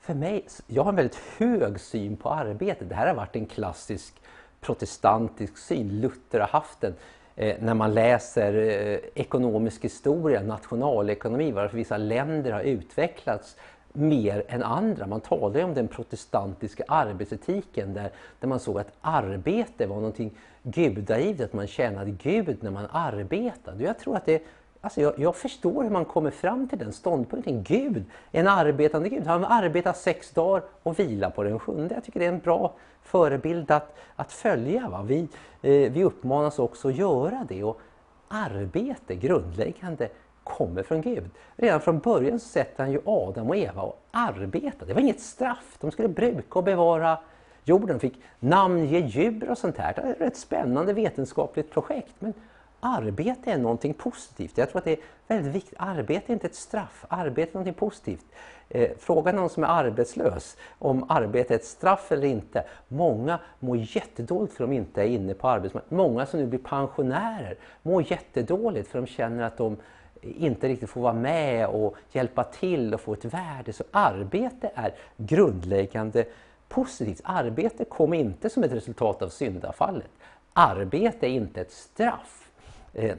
för 0.00 0.14
mig, 0.14 0.46
jag 0.66 0.82
har 0.82 0.90
en 0.90 0.96
väldigt 0.96 1.20
hög 1.38 1.80
syn 1.80 2.16
på 2.16 2.30
arbete. 2.30 2.84
Det 2.84 2.94
här 2.94 3.06
har 3.06 3.14
varit 3.14 3.36
en 3.36 3.46
klassisk 3.46 4.14
protestantisk 4.60 5.58
syn. 5.58 6.00
Luther 6.00 6.40
har 6.40 6.48
haft 6.48 6.80
den. 6.80 6.94
Eh, 7.36 7.56
när 7.60 7.74
man 7.74 7.94
läser 7.94 8.54
eh, 8.54 8.98
ekonomisk 9.14 9.84
historia, 9.84 10.42
nationalekonomi, 10.42 11.52
varför 11.52 11.76
vissa 11.76 11.96
länder 11.96 12.52
har 12.52 12.60
utvecklats 12.60 13.56
mer 13.92 14.44
än 14.48 14.62
andra. 14.62 15.06
Man 15.06 15.20
talar 15.20 15.56
ju 15.56 15.64
om 15.64 15.74
den 15.74 15.88
protestantiska 15.88 16.84
arbetsetiken 16.88 17.94
där, 17.94 18.10
där 18.40 18.48
man 18.48 18.60
såg 18.60 18.78
att 18.78 18.92
arbete 19.00 19.86
var 19.86 19.96
någonting 19.96 20.30
gudagivet, 20.62 21.40
att 21.40 21.52
man 21.52 21.66
tjänade 21.66 22.10
Gud 22.10 22.62
när 22.62 22.70
man 22.70 22.86
arbetade. 22.90 23.84
Jag 23.84 23.98
tror 23.98 24.16
att 24.16 24.26
det 24.26 24.42
Alltså 24.80 25.00
jag, 25.00 25.18
jag, 25.18 25.36
förstår 25.36 25.82
hur 25.82 25.90
man 25.90 26.04
kommer 26.04 26.30
fram 26.30 26.68
till 26.68 26.78
den 26.78 26.92
ståndpunkten. 26.92 27.62
Gud, 27.62 28.04
en 28.32 28.48
arbetande 28.48 29.08
Gud, 29.08 29.26
han 29.26 29.44
arbetar 29.44 29.92
sex 29.92 30.30
dagar 30.30 30.62
och 30.82 30.98
vilar 30.98 31.30
på 31.30 31.42
den 31.42 31.58
sjunde. 31.58 31.94
Jag 31.94 32.04
tycker 32.04 32.20
det 32.20 32.26
är 32.26 32.32
en 32.32 32.38
bra 32.38 32.74
förebild 33.02 33.70
att, 33.70 33.96
att 34.16 34.32
följa. 34.32 34.88
Va? 34.88 35.02
Vi, 35.02 35.20
eh, 35.62 35.92
vi 35.92 36.04
uppmanas 36.04 36.58
också 36.58 36.88
att 36.88 36.96
göra 36.96 37.46
det. 37.48 37.64
Och 37.64 37.80
arbete, 38.28 39.14
grundläggande, 39.14 40.08
kommer 40.44 40.82
från 40.82 41.00
Gud. 41.00 41.30
Redan 41.56 41.80
från 41.80 41.98
början 41.98 42.40
så 42.40 42.48
sätter 42.48 42.82
han 42.84 42.92
ju 42.92 43.00
Adam 43.04 43.48
och 43.48 43.56
Eva 43.56 43.82
att 43.82 43.98
arbeta. 44.10 44.84
Det 44.84 44.94
var 44.94 45.00
inget 45.00 45.20
straff. 45.20 45.76
De 45.80 45.90
skulle 45.90 46.08
bruka 46.08 46.58
och 46.58 46.64
bevara 46.64 47.18
jorden. 47.64 47.88
De 47.88 48.00
fick 48.00 48.22
namnge 48.38 48.98
djur 48.98 49.50
och 49.50 49.58
sånt 49.58 49.76
här. 49.76 49.94
Det 49.94 50.00
är 50.00 50.10
ett 50.10 50.20
rätt 50.20 50.36
spännande 50.36 50.92
vetenskapligt 50.92 51.70
projekt. 51.70 52.14
Men 52.18 52.34
arbete 52.80 53.52
är 53.52 53.58
någonting 53.58 53.94
positivt. 53.94 54.58
Jag 54.58 54.70
tror 54.70 54.78
att 54.78 54.84
det 54.84 54.92
är 54.92 54.98
väldigt 55.28 55.54
viktigt. 55.54 55.74
Arbete 55.78 56.32
är 56.32 56.34
inte 56.34 56.46
ett 56.46 56.54
straff, 56.54 57.04
arbete 57.08 57.50
är 57.50 57.54
någonting 57.54 57.74
positivt. 57.74 58.24
Eh, 58.68 58.90
fråga 58.98 59.32
någon 59.32 59.50
som 59.50 59.64
är 59.64 59.68
arbetslös 59.68 60.56
om 60.78 61.06
arbete 61.08 61.54
är 61.54 61.58
ett 61.58 61.64
straff 61.64 62.12
eller 62.12 62.26
inte. 62.26 62.64
Många 62.88 63.38
mår 63.58 63.76
jättedåligt 63.76 64.54
för 64.54 64.64
att 64.64 64.70
de 64.70 64.76
inte 64.76 65.02
är 65.02 65.06
inne 65.06 65.34
på 65.34 65.48
arbetsmarknaden. 65.48 65.98
Många 65.98 66.26
som 66.26 66.40
nu 66.40 66.46
blir 66.46 66.58
pensionärer 66.58 67.56
mår 67.82 68.10
jättedåligt 68.10 68.88
för 68.88 68.98
att 68.98 69.06
de 69.06 69.10
känner 69.12 69.44
att 69.44 69.56
de 69.56 69.76
inte 70.22 70.68
riktigt 70.68 70.90
får 70.90 71.00
vara 71.00 71.12
med 71.12 71.66
och 71.66 71.96
hjälpa 72.12 72.44
till 72.44 72.94
och 72.94 73.00
få 73.00 73.12
ett 73.12 73.24
värde. 73.24 73.72
Så 73.72 73.84
arbete 73.90 74.70
är 74.74 74.94
grundläggande 75.16 76.24
positivt. 76.68 77.20
Arbete 77.24 77.84
kommer 77.84 78.16
inte 78.16 78.50
som 78.50 78.64
ett 78.64 78.72
resultat 78.72 79.22
av 79.22 79.28
syndafallet. 79.28 80.10
Arbete 80.52 81.26
är 81.26 81.30
inte 81.30 81.60
ett 81.60 81.72
straff. 81.72 82.49
Eh, 82.94 83.16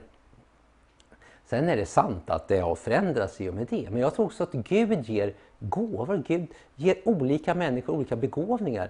sen 1.46 1.70
är 1.70 1.78
det 1.78 1.86
sant 1.86 2.30
att 2.30 2.48
det 2.48 2.60
har 2.60 2.76
förändrats 2.76 3.42
i 3.42 3.50
och 3.50 3.54
med 3.54 3.68
det. 3.70 3.90
Men 3.90 4.02
jag 4.02 4.16
tror 4.16 4.26
också 4.26 4.44
att 4.44 4.52
Gud 4.52 5.10
ger 5.10 5.34
gåvor. 5.60 6.24
Gud 6.28 6.48
ger 6.76 6.96
olika 7.06 7.56
människor 7.56 7.94
olika 7.94 8.16
begåvningar. 8.16 8.90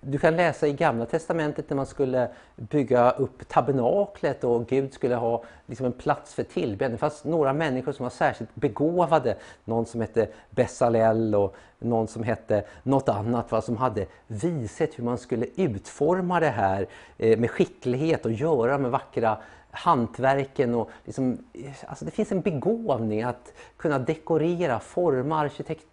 Du 0.00 0.18
kan 0.18 0.36
läsa 0.36 0.66
i 0.66 0.72
Gamla 0.72 1.06
Testamentet 1.06 1.70
när 1.70 1.76
man 1.76 1.86
skulle 1.86 2.28
bygga 2.56 3.10
upp 3.10 3.48
tabernaklet 3.48 4.44
och 4.44 4.66
Gud 4.66 4.92
skulle 4.92 5.14
ha 5.14 5.44
liksom 5.66 5.86
en 5.86 5.92
plats 5.92 6.34
för 6.34 6.42
tillbedjan. 6.42 6.92
Det 6.92 6.98
fanns 6.98 7.24
några 7.24 7.52
människor 7.52 7.92
som 7.92 8.02
var 8.02 8.10
särskilt 8.10 8.54
begåvade. 8.54 9.36
Någon 9.64 9.86
som 9.86 10.00
hette 10.00 10.28
Bessalel 10.50 11.34
och 11.34 11.56
någon 11.78 12.08
som 12.08 12.22
hette 12.22 12.64
något 12.82 13.08
annat 13.08 13.52
va, 13.52 13.60
som 13.60 13.76
hade 13.76 14.06
vishet 14.26 14.98
hur 14.98 15.04
man 15.04 15.18
skulle 15.18 15.46
utforma 15.56 16.40
det 16.40 16.48
här 16.48 16.86
eh, 17.18 17.38
med 17.38 17.50
skicklighet 17.50 18.26
och 18.26 18.32
göra 18.32 18.78
med 18.78 18.90
vackra 18.90 19.38
hantverken 19.72 20.74
och 20.74 20.90
liksom, 21.04 21.38
alltså 21.86 22.04
det 22.04 22.10
finns 22.10 22.32
en 22.32 22.40
begåvning 22.40 23.22
att 23.22 23.52
kunna 23.76 23.98
dekorera, 23.98 24.80
forma 24.80 25.38
arkitekt 25.38 25.86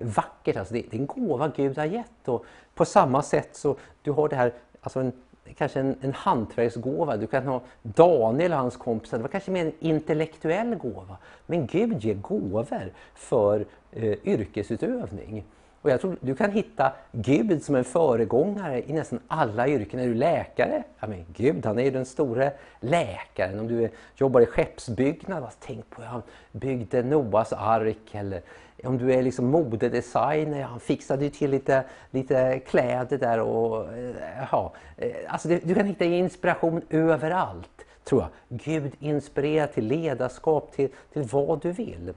vackert. 0.00 0.56
Alltså 0.56 0.74
det, 0.74 0.84
det 0.90 0.96
är 0.96 1.00
en 1.00 1.06
gåva 1.06 1.52
Gud 1.56 1.78
har 1.78 1.84
gett. 1.84 2.28
Och 2.28 2.44
på 2.74 2.84
samma 2.84 3.22
sätt 3.22 3.56
så 3.56 3.76
du 4.02 4.10
har 4.10 4.28
det 4.28 4.36
här, 4.36 4.52
alltså 4.80 5.00
en, 5.00 5.12
kanske 5.56 5.80
en, 5.80 5.96
en 6.00 6.12
hantverksgåva. 6.12 7.16
Du 7.16 7.26
kan 7.26 7.46
ha 7.46 7.60
Daniel 7.82 8.52
och 8.52 8.58
hans 8.58 8.76
kompisar, 8.76 9.16
det 9.16 9.22
var 9.22 9.28
kanske 9.28 9.50
mer 9.50 9.66
en 9.66 9.72
intellektuell 9.80 10.74
gåva. 10.74 11.16
Men 11.46 11.66
Gud 11.66 12.04
ger 12.04 12.14
gåvor 12.14 12.92
för 13.14 13.66
eh, 13.92 14.14
yrkesutövning. 14.24 15.44
Och 15.82 15.90
jag 15.90 16.00
tror 16.00 16.16
du 16.20 16.34
kan 16.34 16.50
hitta 16.50 16.92
Gud 17.12 17.62
som 17.62 17.74
en 17.74 17.84
föregångare 17.84 18.82
i 18.86 18.92
nästan 18.92 19.20
alla 19.28 19.68
yrken. 19.68 20.00
Är 20.00 20.06
du 20.06 20.14
läkare? 20.14 20.82
Ja, 21.00 21.06
men 21.06 21.24
Gud 21.36 21.66
han 21.66 21.78
är 21.78 21.82
ju 21.82 21.90
den 21.90 22.04
store 22.04 22.52
läkaren. 22.80 23.60
Om 23.60 23.68
du 23.68 23.88
jobbar 24.16 24.40
i 24.40 24.46
skeppsbyggnad, 24.46 25.44
alltså, 25.44 25.58
tänk 25.62 25.90
på 25.90 26.02
hur 26.02 26.08
han 26.08 26.22
byggde 26.52 27.02
Noas 27.02 27.52
ark. 27.52 28.14
Eller 28.14 28.40
om 28.84 28.98
du 28.98 29.12
är 29.12 29.22
liksom 29.22 29.46
modedesigner, 29.46 30.62
han 30.62 30.80
fixade 30.80 31.24
ju 31.24 31.30
till 31.30 31.50
lite, 31.50 31.84
lite 32.10 32.60
kläder 32.66 33.18
där. 33.18 33.40
Och, 33.40 33.92
eh, 33.92 34.14
ja, 34.52 34.72
eh, 34.96 35.10
alltså 35.28 35.48
du 35.48 35.74
kan 35.74 35.86
hitta 35.86 36.04
inspiration 36.04 36.82
överallt, 36.90 37.84
tror 38.04 38.22
jag. 38.22 38.58
Gud 38.58 38.92
inspirerar 39.00 39.66
till 39.66 39.86
ledarskap, 39.86 40.72
till, 40.72 40.88
till 41.12 41.22
vad 41.22 41.62
du 41.62 41.72
vill. 41.72 42.12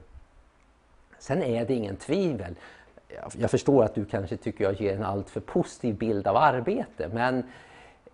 Sen 1.18 1.42
är 1.42 1.64
det 1.64 1.74
ingen 1.74 1.96
tvivel 1.96 2.54
jag 3.38 3.50
förstår 3.50 3.84
att 3.84 3.94
du 3.94 4.04
kanske 4.04 4.36
tycker 4.36 4.64
jag 4.64 4.80
ger 4.80 4.96
en 4.96 5.04
alltför 5.04 5.40
positiv 5.40 5.94
bild 5.94 6.26
av 6.26 6.36
arbete 6.36 7.08
men 7.12 7.38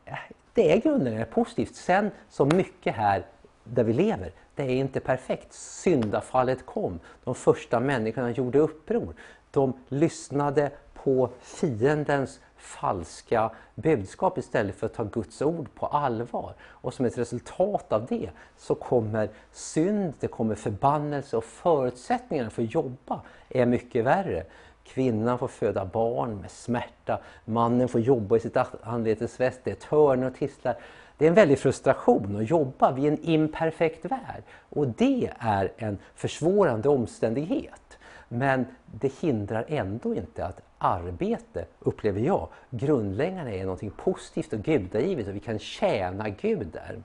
eh, 0.05 0.15
det 0.55 0.73
är 0.73 0.81
grundläggande 0.81 1.27
positivt. 1.27 1.75
Sen 1.75 2.11
så 2.29 2.45
mycket 2.45 2.95
här 2.95 3.27
där 3.65 3.85
vi 3.85 3.93
lever, 3.93 4.33
det 4.55 4.63
är 4.63 4.71
inte 4.71 5.01
perfekt. 5.01 5.53
Syndafallet 5.53 6.67
kom. 6.67 7.01
De 7.25 7.35
första 7.35 7.81
människorna 7.81 8.31
gjorde 8.31 8.59
uppror. 8.59 9.15
De 9.51 9.73
lyssnade 9.89 10.71
på 10.95 11.31
fiendens 11.41 12.41
falska 12.57 13.51
budskap 13.75 14.39
istället 14.39 14.77
för 14.77 14.87
att 14.87 14.95
ta 14.95 15.05
Guds 15.05 15.43
ord 15.43 15.75
på 15.75 15.87
allvar. 15.87 16.55
Och 16.61 16.95
som 16.95 17.07
ett 17.07 17.19
resultat 17.19 17.93
av 17.93 18.07
det 18.07 18.31
så 18.57 18.75
kommer 18.75 19.29
synd, 19.53 20.15
det 20.21 20.29
kommer 20.29 20.55
förbannelse 20.55 21.37
och 21.37 21.45
förutsättningarna 21.45 22.51
för 22.51 22.63
att 22.63 22.75
jobba 22.75 23.21
är 23.49 23.67
mycket 23.67 24.05
värre. 24.05 24.45
Kvinnan 24.89 25.39
får 25.39 25.49
föda 25.49 25.85
barn 25.85 26.41
med 26.41 26.51
smärta. 26.51 27.21
Mannen 27.45 27.89
får 27.89 28.01
jobba 28.01 28.37
i 28.37 28.41
sitt 28.41 28.57
anletes 28.83 29.41
väst. 29.41 29.61
Det 29.65 29.71
är 29.71 29.75
törn 29.75 30.25
och 30.25 30.35
tistlar. 30.35 30.77
Det 31.19 31.25
är 31.25 31.29
en 31.29 31.35
väldig 31.35 31.59
frustration 31.59 32.37
att 32.37 32.51
jobba 32.51 32.93
vid 32.93 33.13
en 33.13 33.19
imperfekt 33.23 34.05
värld. 34.05 34.43
Och 34.51 34.89
det 34.89 35.31
är 35.39 35.73
en 35.77 35.99
försvårande 36.15 36.89
omständighet. 36.89 37.99
Men 38.29 38.67
det 38.87 39.13
hindrar 39.21 39.65
ändå 39.69 40.15
inte 40.15 40.47
att 40.47 40.61
arbete, 40.79 41.65
upplever 41.79 42.21
jag, 42.21 42.49
grundläggande 42.71 43.57
är 43.57 43.67
något 43.67 43.97
positivt 43.97 44.53
och 44.53 44.63
gudagivet 44.63 45.29
och 45.29 45.35
vi 45.35 45.41
kan 45.41 45.59
tjäna 45.59 46.29
Gud 46.29 46.67
där. 46.67 47.03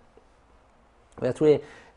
Och 1.15 1.28
jag 1.28 1.36
tror 1.36 1.48
det 1.48 1.54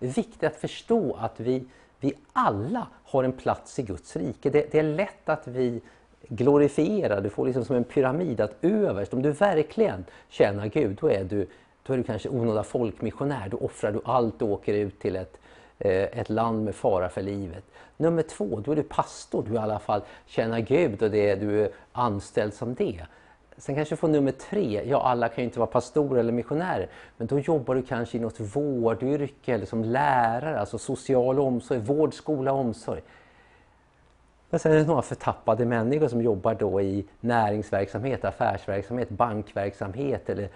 är 0.06 0.12
viktigt 0.12 0.44
att 0.44 0.56
förstå 0.56 1.16
att 1.20 1.40
vi, 1.40 1.64
vi 2.06 2.14
alla 2.32 2.86
har 3.04 3.24
en 3.24 3.32
plats 3.32 3.78
i 3.78 3.82
Guds 3.82 4.16
rike. 4.16 4.50
Det, 4.50 4.72
det 4.72 4.78
är 4.78 4.82
lätt 4.82 5.28
att 5.28 5.48
vi 5.48 5.80
glorifierar, 6.28 7.20
du 7.20 7.30
får 7.30 7.46
liksom 7.46 7.64
som 7.64 7.76
en 7.76 7.84
pyramid 7.84 8.40
att 8.40 8.56
överst, 8.62 9.14
om 9.14 9.22
du 9.22 9.30
verkligen 9.30 10.04
tjänar 10.28 10.66
Gud, 10.66 10.98
då 11.00 11.10
är 11.10 11.24
du, 11.24 11.46
då 11.82 11.92
är 11.92 11.96
du 11.96 12.02
kanske 12.02 12.28
onåda 12.28 12.62
folkmissionär. 12.62 13.48
Då 13.48 13.56
offrar 13.56 13.92
du 13.92 14.00
allt 14.04 14.42
och 14.42 14.48
åker 14.48 14.74
ut 14.74 15.00
till 15.00 15.16
ett, 15.16 15.38
eh, 15.78 16.02
ett 16.02 16.28
land 16.28 16.64
med 16.64 16.74
fara 16.74 17.08
för 17.08 17.22
livet. 17.22 17.64
Nummer 17.96 18.22
två, 18.22 18.60
då 18.64 18.72
är 18.72 18.76
du 18.76 18.82
pastor, 18.82 19.44
du 19.48 19.54
i 19.54 19.58
alla 19.58 19.78
fall 19.78 20.00
tjänar 20.26 20.60
Gud 20.60 21.02
och 21.02 21.10
det, 21.10 21.34
du 21.34 21.62
är 21.62 21.70
anställd 21.92 22.54
som 22.54 22.74
det. 22.74 23.06
Sen 23.58 23.74
kanske 23.74 23.94
du 23.94 23.96
får 23.96 24.08
nummer 24.08 24.32
tre, 24.32 24.82
ja 24.86 25.02
alla 25.02 25.28
kan 25.28 25.36
ju 25.36 25.44
inte 25.44 25.58
vara 25.58 25.70
pastorer 25.70 26.20
eller 26.20 26.32
missionärer, 26.32 26.88
men 27.16 27.26
då 27.26 27.38
jobbar 27.38 27.74
du 27.74 27.82
kanske 27.82 28.16
i 28.16 28.20
något 28.20 28.40
vårdyrke 28.40 29.54
eller 29.54 29.66
som 29.66 29.84
lärare, 29.84 30.60
alltså 30.60 30.78
social 30.78 31.38
omsorg, 31.38 31.80
vård, 31.80 32.14
skola, 32.14 32.52
omsorg. 32.52 33.02
Men 34.50 34.60
sen 34.60 34.72
är 34.72 34.76
det 34.76 34.84
några 34.84 35.02
förtappade 35.02 35.64
människor 35.64 36.08
som 36.08 36.22
jobbar 36.22 36.54
då 36.54 36.80
i 36.80 37.06
näringsverksamhet, 37.20 38.24
affärsverksamhet, 38.24 39.08
bankverksamhet. 39.08 40.28
Eller, 40.28 40.48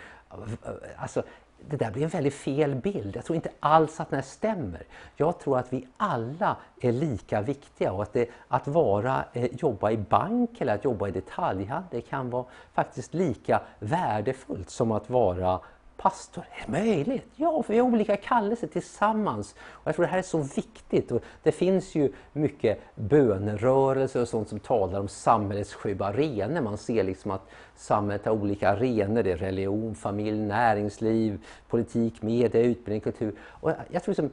alltså, 0.96 1.22
det 1.68 1.76
där 1.76 1.90
blir 1.90 2.02
en 2.02 2.08
väldigt 2.08 2.34
fel 2.34 2.74
bild. 2.74 3.16
Jag 3.16 3.24
tror 3.24 3.36
inte 3.36 3.50
alls 3.60 4.00
att 4.00 4.10
den 4.10 4.22
stämmer. 4.22 4.82
Jag 5.16 5.40
tror 5.40 5.58
att 5.58 5.72
vi 5.72 5.86
alla 5.96 6.56
är 6.80 6.92
lika 6.92 7.40
viktiga 7.40 7.92
och 7.92 8.02
att, 8.02 8.12
det, 8.12 8.28
att 8.48 8.68
vara, 8.68 9.24
eh, 9.32 9.48
jobba 9.52 9.90
i 9.90 9.96
bank 9.96 10.60
eller 10.60 10.74
att 10.74 10.84
jobba 10.84 11.08
i 11.08 11.10
detaljhandel 11.10 12.02
kan 12.02 12.30
vara 12.30 12.44
faktiskt 12.72 13.14
lika 13.14 13.60
värdefullt 13.78 14.70
som 14.70 14.92
att 14.92 15.10
vara 15.10 15.60
pastor, 16.02 16.44
är 16.50 16.66
det 16.66 16.72
möjligt? 16.72 17.26
Ja, 17.36 17.62
för 17.62 17.72
vi 17.72 17.78
har 17.78 17.86
olika 17.86 18.16
kallelser 18.16 18.66
tillsammans. 18.66 19.54
Och 19.60 19.88
jag 19.88 19.94
tror 19.94 20.04
det 20.04 20.10
här 20.10 20.18
är 20.18 20.22
så 20.22 20.38
viktigt. 20.38 21.12
Och 21.12 21.22
det 21.42 21.52
finns 21.52 21.94
ju 21.94 22.12
mycket 22.32 22.80
bönerörelser 22.94 24.22
och 24.22 24.28
sånt 24.28 24.48
som 24.48 24.60
talar 24.60 25.00
om 25.00 25.08
samhällets 25.08 25.74
sju 25.74 25.96
arenor. 26.00 26.60
Man 26.60 26.78
ser 26.78 27.04
liksom 27.04 27.30
att 27.30 27.48
samhället 27.76 28.26
har 28.26 28.32
olika 28.32 28.70
arenor. 28.70 29.22
Det 29.22 29.32
är 29.32 29.36
religion, 29.36 29.94
familj, 29.94 30.38
näringsliv, 30.38 31.44
politik, 31.68 32.22
media, 32.22 32.60
utbildning, 32.60 33.00
kultur. 33.00 33.34
Och 33.40 33.72
jag 33.90 34.02
tror 34.02 34.12
liksom, 34.12 34.30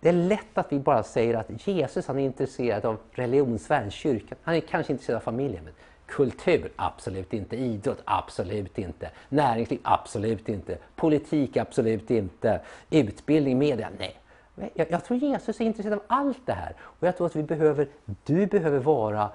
det 0.00 0.08
är 0.08 0.12
lätt 0.12 0.58
att 0.58 0.72
vi 0.72 0.78
bara 0.78 1.02
säger 1.02 1.34
att 1.34 1.66
Jesus 1.66 2.06
han 2.06 2.18
är 2.18 2.24
intresserad 2.24 2.84
av 2.84 2.98
religionsvärlden, 3.12 3.90
kyrkan. 3.90 4.38
Han 4.42 4.54
är 4.54 4.60
kanske 4.60 4.92
intresserad 4.92 5.16
av 5.16 5.20
familjen. 5.20 5.64
Men 5.64 5.74
Kultur? 6.08 6.72
Absolut 6.76 7.32
inte. 7.32 7.56
Idrott? 7.56 7.98
Absolut 8.04 8.78
inte. 8.78 9.10
Näringsliv? 9.28 9.80
Absolut 9.82 10.48
inte. 10.48 10.78
Politik? 10.96 11.56
Absolut 11.56 12.10
inte. 12.10 12.60
Utbildning? 12.90 13.58
Media? 13.58 13.90
Nej. 13.98 14.20
Jag, 14.74 14.90
jag, 14.90 15.04
tror 15.04 15.18
Jesus 15.18 15.60
är 15.60 15.64
intresserad 15.64 15.94
av 15.94 16.04
allt 16.06 16.46
det 16.46 16.52
här. 16.52 16.74
Och 16.80 17.06
jag 17.06 17.16
tror 17.16 17.26
att 17.26 17.36
vi 17.36 17.42
behöver, 17.42 17.88
du 18.24 18.46
behöver 18.46 18.78
vara 18.78 19.30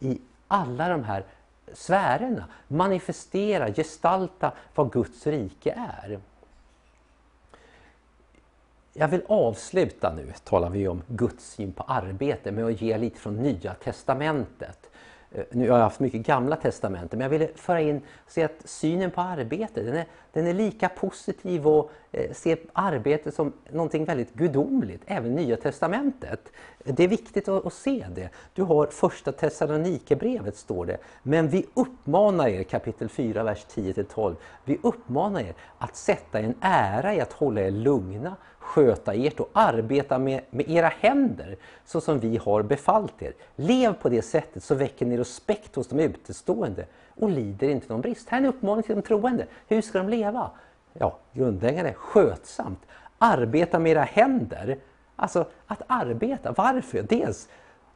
i 0.00 0.20
alla 0.48 0.88
de 0.88 1.04
här 1.04 1.24
sfärerna. 1.72 2.44
Manifestera, 2.68 3.72
gestalta 3.72 4.52
vad 4.74 4.92
Guds 4.92 5.26
rike 5.26 5.72
är. 6.02 6.20
Jag 8.92 9.08
vill 9.08 9.22
avsluta 9.28 10.14
nu, 10.16 10.32
talar 10.44 10.70
vi 10.70 10.88
om 10.88 11.02
Guds 11.06 11.50
syn 11.50 11.72
på 11.72 11.82
arbete, 11.82 12.52
med 12.52 12.64
att 12.64 12.80
ge 12.80 12.98
lite 12.98 13.20
från 13.20 13.36
Nya 13.36 13.74
Testamentet. 13.74 14.87
Eh, 15.32 15.44
nu 15.50 15.70
har 15.70 15.78
jag 15.78 15.84
haft 15.84 16.00
mycket 16.00 16.26
gamla 16.26 16.56
testamenten, 16.56 17.18
men 17.18 17.24
jag 17.24 17.38
ville 17.38 17.48
föra 17.54 17.80
in 17.80 18.00
se 18.26 18.42
att 18.42 18.62
synen 18.64 19.10
på 19.10 19.20
arbete, 19.20 19.82
den 19.82 19.96
är, 19.96 20.06
den 20.32 20.46
är 20.46 20.54
lika 20.54 20.88
positiv 20.88 21.68
och 21.68 21.90
eh, 22.12 22.32
se 22.32 22.56
arbete 22.72 23.32
som 23.32 23.52
någonting 23.70 24.04
väldigt 24.04 24.34
gudomligt, 24.34 25.02
även 25.06 25.34
Nya 25.34 25.56
testamentet. 25.56 26.52
Det 26.84 27.04
är 27.04 27.08
viktigt 27.08 27.48
att, 27.48 27.66
att 27.66 27.72
se 27.72 28.06
det. 28.14 28.28
Du 28.54 28.62
har 28.62 28.86
första 28.86 29.32
Thessalonikerbrevet 29.32 30.56
står 30.56 30.86
det, 30.86 30.98
men 31.22 31.48
vi 31.48 31.66
uppmanar 31.74 32.48
er, 32.48 32.62
kapitel 32.62 33.08
4, 33.08 33.42
vers 33.42 33.66
10-12, 33.74 34.36
vi 34.64 34.78
uppmanar 34.82 35.40
er 35.40 35.54
att 35.78 35.96
sätta 35.96 36.38
en 36.38 36.54
ära 36.60 37.14
i 37.14 37.20
att 37.20 37.32
hålla 37.32 37.60
er 37.60 37.70
lugna, 37.70 38.36
sköta 38.68 39.14
ert 39.14 39.40
och 39.40 39.50
arbeta 39.52 40.18
med, 40.18 40.40
med 40.50 40.70
era 40.70 40.88
händer 40.88 41.56
så 41.84 42.00
som 42.00 42.20
vi 42.20 42.36
har 42.36 42.62
befallt 42.62 43.22
er. 43.22 43.32
Lev 43.56 43.92
på 43.94 44.08
det 44.08 44.22
sättet 44.22 44.64
så 44.64 44.74
väcker 44.74 45.06
ni 45.06 45.16
respekt 45.16 45.74
hos 45.74 45.88
de 45.88 46.00
utestående 46.00 46.86
och 47.16 47.30
lider 47.30 47.68
inte 47.68 47.92
någon 47.92 48.00
brist. 48.00 48.28
Här 48.28 48.38
är 48.38 48.42
en 48.42 48.48
uppmaning 48.48 48.82
till 48.82 48.94
de 48.96 49.02
troende. 49.02 49.46
Hur 49.68 49.80
ska 49.80 49.98
de 49.98 50.08
leva? 50.08 50.50
Ja, 50.92 51.18
grundläggande 51.32 51.92
skötsamt. 51.92 52.80
Arbeta 53.18 53.78
med 53.78 53.92
era 53.92 54.02
händer. 54.02 54.78
Alltså 55.16 55.46
att 55.66 55.82
arbeta, 55.86 56.54
varför? 56.56 57.02
Dels, 57.02 57.48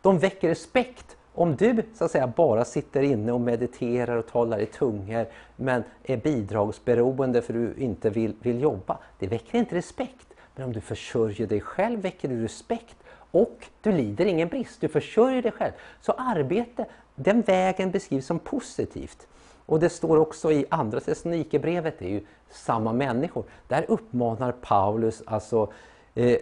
de 0.03 0.19
väcker 0.19 0.49
respekt 0.49 1.17
om 1.35 1.57
du 1.57 1.83
så 1.95 2.05
att 2.05 2.11
säga 2.11 2.27
bara 2.27 2.65
sitter 2.65 3.03
inne 3.03 3.33
och 3.33 3.41
mediterar 3.41 4.17
och 4.17 4.27
talar 4.27 4.59
i 4.59 4.67
tungor 4.67 5.27
men 5.57 5.85
är 6.05 6.17
bidragsberoende 6.17 7.43
för 7.43 7.53
du 7.53 7.75
inte 7.79 8.11
vill, 8.11 8.35
vill 8.43 8.61
jobba, 8.61 8.99
det 9.19 9.27
väcker 9.27 9.59
inte 9.59 9.75
respekt. 9.75 10.32
Men 10.55 10.65
om 10.65 10.73
du 10.73 10.81
försörjer 10.81 11.47
dig 11.47 11.61
själv 11.61 12.01
väcker 12.01 12.29
du 12.29 12.43
respekt 12.43 12.97
och 13.31 13.67
du 13.81 13.93
lider 13.93 14.27
ingen 14.27 14.49
brist, 14.49 14.81
du 14.81 14.89
försörjer 14.89 15.43
dig 15.43 15.53
själv. 15.53 15.73
Så 16.01 16.13
arbete, 16.13 16.87
den 17.15 17.43
vägen 17.43 17.91
beskrivs 17.91 18.27
som 18.27 18.39
positivt. 18.39 19.27
Och 19.67 19.81
det 19.81 19.89
står 19.89 20.17
också 20.17 20.53
i 20.53 20.67
Andra 20.69 21.01
Thessalonikerbrevet, 21.01 21.99
det 21.99 22.05
är 22.05 22.11
ju 22.11 22.27
samma 22.51 22.93
människor. 22.93 23.45
Där 23.69 23.85
uppmanar 23.89 24.53
Paulus, 24.53 25.23
alltså 25.27 25.73
eh, 26.15 26.37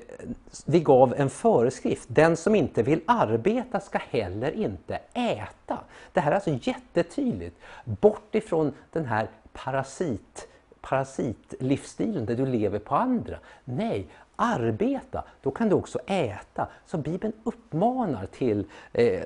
vi 0.66 0.80
gav 0.80 1.14
en 1.16 1.30
föreskrift. 1.30 2.08
Den 2.08 2.36
som 2.36 2.54
inte 2.54 2.82
vill 2.82 3.00
arbeta 3.06 3.80
ska 3.80 3.98
heller 3.98 4.52
inte 4.52 4.98
äta. 5.12 5.78
Det 6.12 6.20
här 6.20 6.30
är 6.30 6.34
alltså 6.34 6.58
jättetydligt. 6.62 7.56
Bort 7.84 8.34
ifrån 8.34 8.72
den 8.92 9.04
här 9.04 9.28
parasit 9.52 10.48
parasitlivsstilen 10.80 12.26
där 12.26 12.36
du 12.36 12.46
lever 12.46 12.78
på 12.78 12.94
andra. 12.94 13.36
Nej, 13.64 14.08
arbeta, 14.36 15.24
då 15.42 15.50
kan 15.50 15.68
du 15.68 15.74
också 15.74 15.98
äta. 16.06 16.68
Så 16.86 16.98
Bibeln 16.98 17.32
uppmanar 17.44 18.26
till 18.26 18.64
eh, 18.92 19.22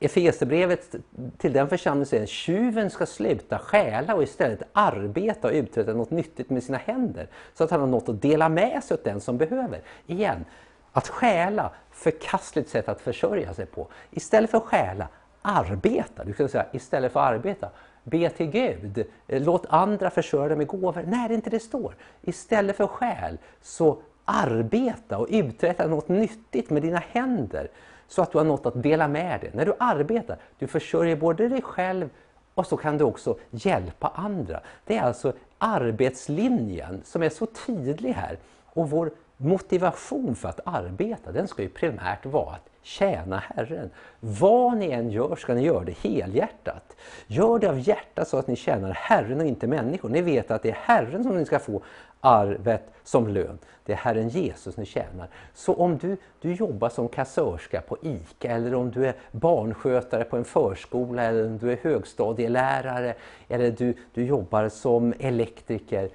Efesierbrevet 0.00 0.94
till 1.38 1.52
den 1.52 1.68
församlingen 1.68 2.06
säger 2.06 2.26
tjuven 2.26 2.90
ska 2.90 3.06
sluta 3.06 3.58
stjäla 3.58 4.14
och 4.14 4.22
istället 4.22 4.62
arbeta 4.72 5.48
och 5.48 5.54
uträtta 5.54 5.92
något 5.92 6.10
nyttigt 6.10 6.50
med 6.50 6.62
sina 6.62 6.78
händer. 6.78 7.28
Så 7.54 7.64
att 7.64 7.70
han 7.70 7.80
har 7.80 7.86
något 7.86 8.08
att 8.08 8.22
dela 8.22 8.48
med 8.48 8.84
sig 8.84 8.94
åt 8.94 9.04
den 9.04 9.20
som 9.20 9.38
behöver. 9.38 9.80
Igen, 10.06 10.44
att 10.92 11.08
stjäla, 11.08 11.70
förkastligt 11.90 12.68
sätt 12.68 12.88
att 12.88 13.00
försörja 13.00 13.54
sig 13.54 13.66
på. 13.66 13.88
Istället 14.10 14.50
för 14.50 14.58
att 14.58 14.64
stjäla, 14.64 15.08
arbeta. 15.42 16.24
Du 16.24 16.32
kan 16.32 16.48
säga 16.48 16.66
istället 16.72 17.12
för 17.12 17.20
att 17.20 17.26
arbeta, 17.26 17.70
be 18.06 18.30
till 18.30 18.46
Gud. 18.46 19.06
Låt 19.26 19.66
andra 19.68 20.10
försörja 20.10 20.48
dig 20.48 20.56
med 20.56 20.66
gåvor. 20.66 21.04
Nej, 21.06 21.28
det 21.28 21.34
är 21.34 21.36
inte 21.36 21.50
det 21.50 21.60
står. 21.60 21.94
Istället 22.22 22.76
för 22.76 22.86
själ, 22.86 23.38
så 23.62 23.98
arbeta 24.24 25.18
och 25.18 25.26
uträtta 25.30 25.86
något 25.86 26.08
nyttigt 26.08 26.70
med 26.70 26.82
dina 26.82 26.98
händer 26.98 27.68
så 28.08 28.22
att 28.22 28.32
du 28.32 28.38
har 28.38 28.44
något 28.44 28.66
att 28.66 28.82
dela 28.82 29.08
med 29.08 29.40
dig. 29.40 29.50
När 29.54 29.66
du 29.66 29.74
arbetar, 29.78 30.38
du 30.58 30.66
försörjer 30.66 31.16
både 31.16 31.48
dig 31.48 31.62
själv 31.62 32.10
och 32.54 32.66
så 32.66 32.76
kan 32.76 32.98
du 32.98 33.04
också 33.04 33.38
hjälpa 33.50 34.08
andra. 34.14 34.60
Det 34.84 34.96
är 34.96 35.02
alltså 35.02 35.32
arbetslinjen 35.58 37.02
som 37.04 37.22
är 37.22 37.28
så 37.28 37.46
tydlig 37.46 38.12
här. 38.12 38.38
Och 38.64 38.90
vår 38.90 39.10
motivation 39.36 40.34
för 40.34 40.48
att 40.48 40.60
arbeta, 40.64 41.32
den 41.32 41.48
ska 41.48 41.62
ju 41.62 41.68
primärt 41.68 42.26
vara 42.26 42.54
att 42.54 42.68
tjäna 42.86 43.42
Herren. 43.56 43.90
Vad 44.20 44.76
ni 44.76 44.90
än 44.90 45.10
gör 45.10 45.36
ska 45.36 45.54
ni 45.54 45.62
göra 45.62 45.84
det 45.84 45.98
helhjärtat. 45.98 46.96
Gör 47.26 47.58
det 47.58 47.68
av 47.68 47.78
hjärtat 47.78 48.28
så 48.28 48.38
att 48.38 48.46
ni 48.46 48.56
tjänar 48.56 48.92
Herren 48.92 49.40
och 49.40 49.46
inte 49.46 49.66
människor. 49.66 50.08
Ni 50.08 50.22
vet 50.22 50.50
att 50.50 50.62
det 50.62 50.70
är 50.70 50.78
Herren 50.80 51.24
som 51.24 51.36
ni 51.36 51.44
ska 51.44 51.58
få 51.58 51.82
arvet 52.20 52.82
som 53.04 53.28
lön. 53.28 53.58
Det 53.84 53.92
är 53.92 53.96
Herren 53.96 54.28
Jesus 54.28 54.76
ni 54.76 54.86
tjänar. 54.86 55.28
Så 55.54 55.74
om 55.74 55.98
du, 55.98 56.16
du 56.40 56.54
jobbar 56.54 56.88
som 56.88 57.08
kassörska 57.08 57.80
på 57.80 57.96
ICA 58.02 58.50
eller 58.50 58.74
om 58.74 58.90
du 58.90 59.06
är 59.06 59.14
barnskötare 59.32 60.24
på 60.24 60.36
en 60.36 60.44
förskola 60.44 61.22
eller 61.22 61.46
om 61.46 61.58
du 61.58 61.72
är 61.72 61.76
högstadielärare 61.82 63.14
eller 63.48 63.70
du, 63.70 63.94
du 64.14 64.24
jobbar 64.24 64.68
som 64.68 65.14
elektriker 65.18 66.10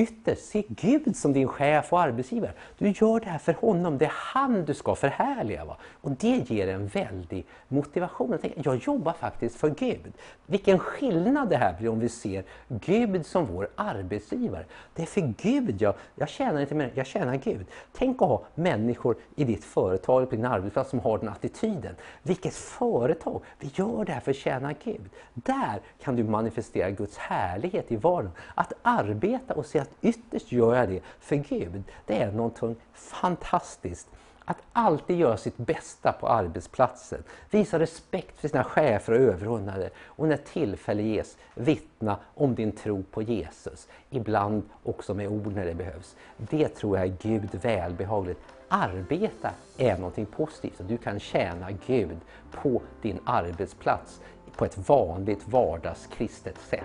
ytterst 0.00 0.44
se 0.44 0.64
Gud 0.68 1.16
som 1.16 1.32
din 1.32 1.48
chef 1.48 1.92
och 1.92 2.00
arbetsgivare. 2.00 2.52
Du 2.78 2.88
gör 2.88 3.20
det 3.20 3.26
här 3.26 3.38
för 3.38 3.52
honom, 3.52 3.98
det 3.98 4.04
är 4.04 4.12
han 4.14 4.64
du 4.64 4.74
ska 4.74 4.94
förhärliga. 4.94 5.64
Va? 5.64 5.76
Och 6.00 6.10
det 6.10 6.50
ger 6.50 6.68
en 6.68 6.86
väldig 6.86 7.46
motivation. 7.68 8.30
Jag, 8.30 8.40
tänker, 8.40 8.62
jag 8.64 8.76
jobbar 8.76 9.12
faktiskt 9.12 9.56
för 9.56 9.70
Gud. 9.70 10.12
Vilken 10.46 10.78
skillnad 10.78 11.48
det 11.48 11.56
här 11.56 11.76
blir 11.78 11.88
om 11.88 12.00
vi 12.00 12.08
ser 12.08 12.44
Gud 12.68 13.26
som 13.26 13.46
vår 13.46 13.68
arbetsgivare. 13.74 14.64
Det 14.94 15.02
är 15.02 15.06
för 15.06 15.34
Gud 15.42 15.82
jag, 15.82 15.94
jag 16.14 16.28
tjänar 16.28 16.60
inte 16.60 16.74
mer, 16.74 16.92
jag 16.94 17.06
tjänar 17.06 17.36
Gud. 17.36 17.66
Tänk 17.92 18.22
att 18.22 18.28
ha 18.28 18.42
människor 18.54 19.16
i 19.36 19.44
ditt 19.44 19.64
företag, 19.64 20.30
på 20.30 20.36
din 20.36 20.44
arbetsplats 20.44 20.90
som 20.90 21.00
har 21.00 21.18
den 21.18 21.28
attityden. 21.28 21.94
Vilket 22.22 22.54
företag! 22.54 23.42
Vi 23.58 23.70
gör 23.74 24.04
det 24.04 24.12
här 24.12 24.20
för 24.20 24.30
att 24.30 24.36
tjäna 24.36 24.74
Gud. 24.84 25.10
Där 25.34 25.80
kan 26.02 26.16
du 26.16 26.24
manifestera 26.24 26.90
Guds 26.90 27.16
härlighet 27.16 27.92
i 27.92 27.96
vardagen. 27.96 28.32
Att 28.54 28.72
arbeta 28.82 29.54
och 29.54 29.66
se 29.66 29.78
att 29.78 29.89
ytterst 30.02 30.52
gör 30.52 30.74
jag 30.74 30.88
det 30.88 31.00
för 31.20 31.36
Gud. 31.36 31.82
Det 32.06 32.22
är 32.22 32.32
någonting 32.32 32.76
fantastiskt. 32.94 34.08
Att 34.44 34.62
alltid 34.72 35.18
göra 35.18 35.36
sitt 35.36 35.56
bästa 35.56 36.12
på 36.12 36.28
arbetsplatsen. 36.28 37.22
Visa 37.50 37.78
respekt 37.78 38.40
för 38.40 38.48
sina 38.48 38.64
chefer 38.64 39.12
och 39.12 39.18
överordnade. 39.18 39.90
Och 40.04 40.28
när 40.28 40.36
tillfälle 40.36 41.02
ges, 41.02 41.36
vittna 41.54 42.16
om 42.34 42.54
din 42.54 42.72
tro 42.72 43.02
på 43.02 43.22
Jesus. 43.22 43.88
Ibland 44.10 44.62
också 44.82 45.14
med 45.14 45.28
ord 45.28 45.54
när 45.54 45.66
det 45.66 45.74
behövs. 45.74 46.16
Det 46.36 46.68
tror 46.68 46.98
jag 46.98 47.06
är 47.06 47.16
Gud 47.22 47.48
välbehagligt. 47.62 48.40
Arbeta 48.68 49.50
är 49.78 49.96
någonting 49.96 50.26
positivt. 50.26 50.80
och 50.80 50.86
Du 50.86 50.96
kan 50.96 51.20
tjäna 51.20 51.70
Gud 51.86 52.18
på 52.50 52.82
din 53.02 53.18
arbetsplats 53.24 54.20
på 54.56 54.64
ett 54.64 54.88
vanligt 54.88 55.48
vardagskristet 55.48 56.58
sätt. 56.58 56.84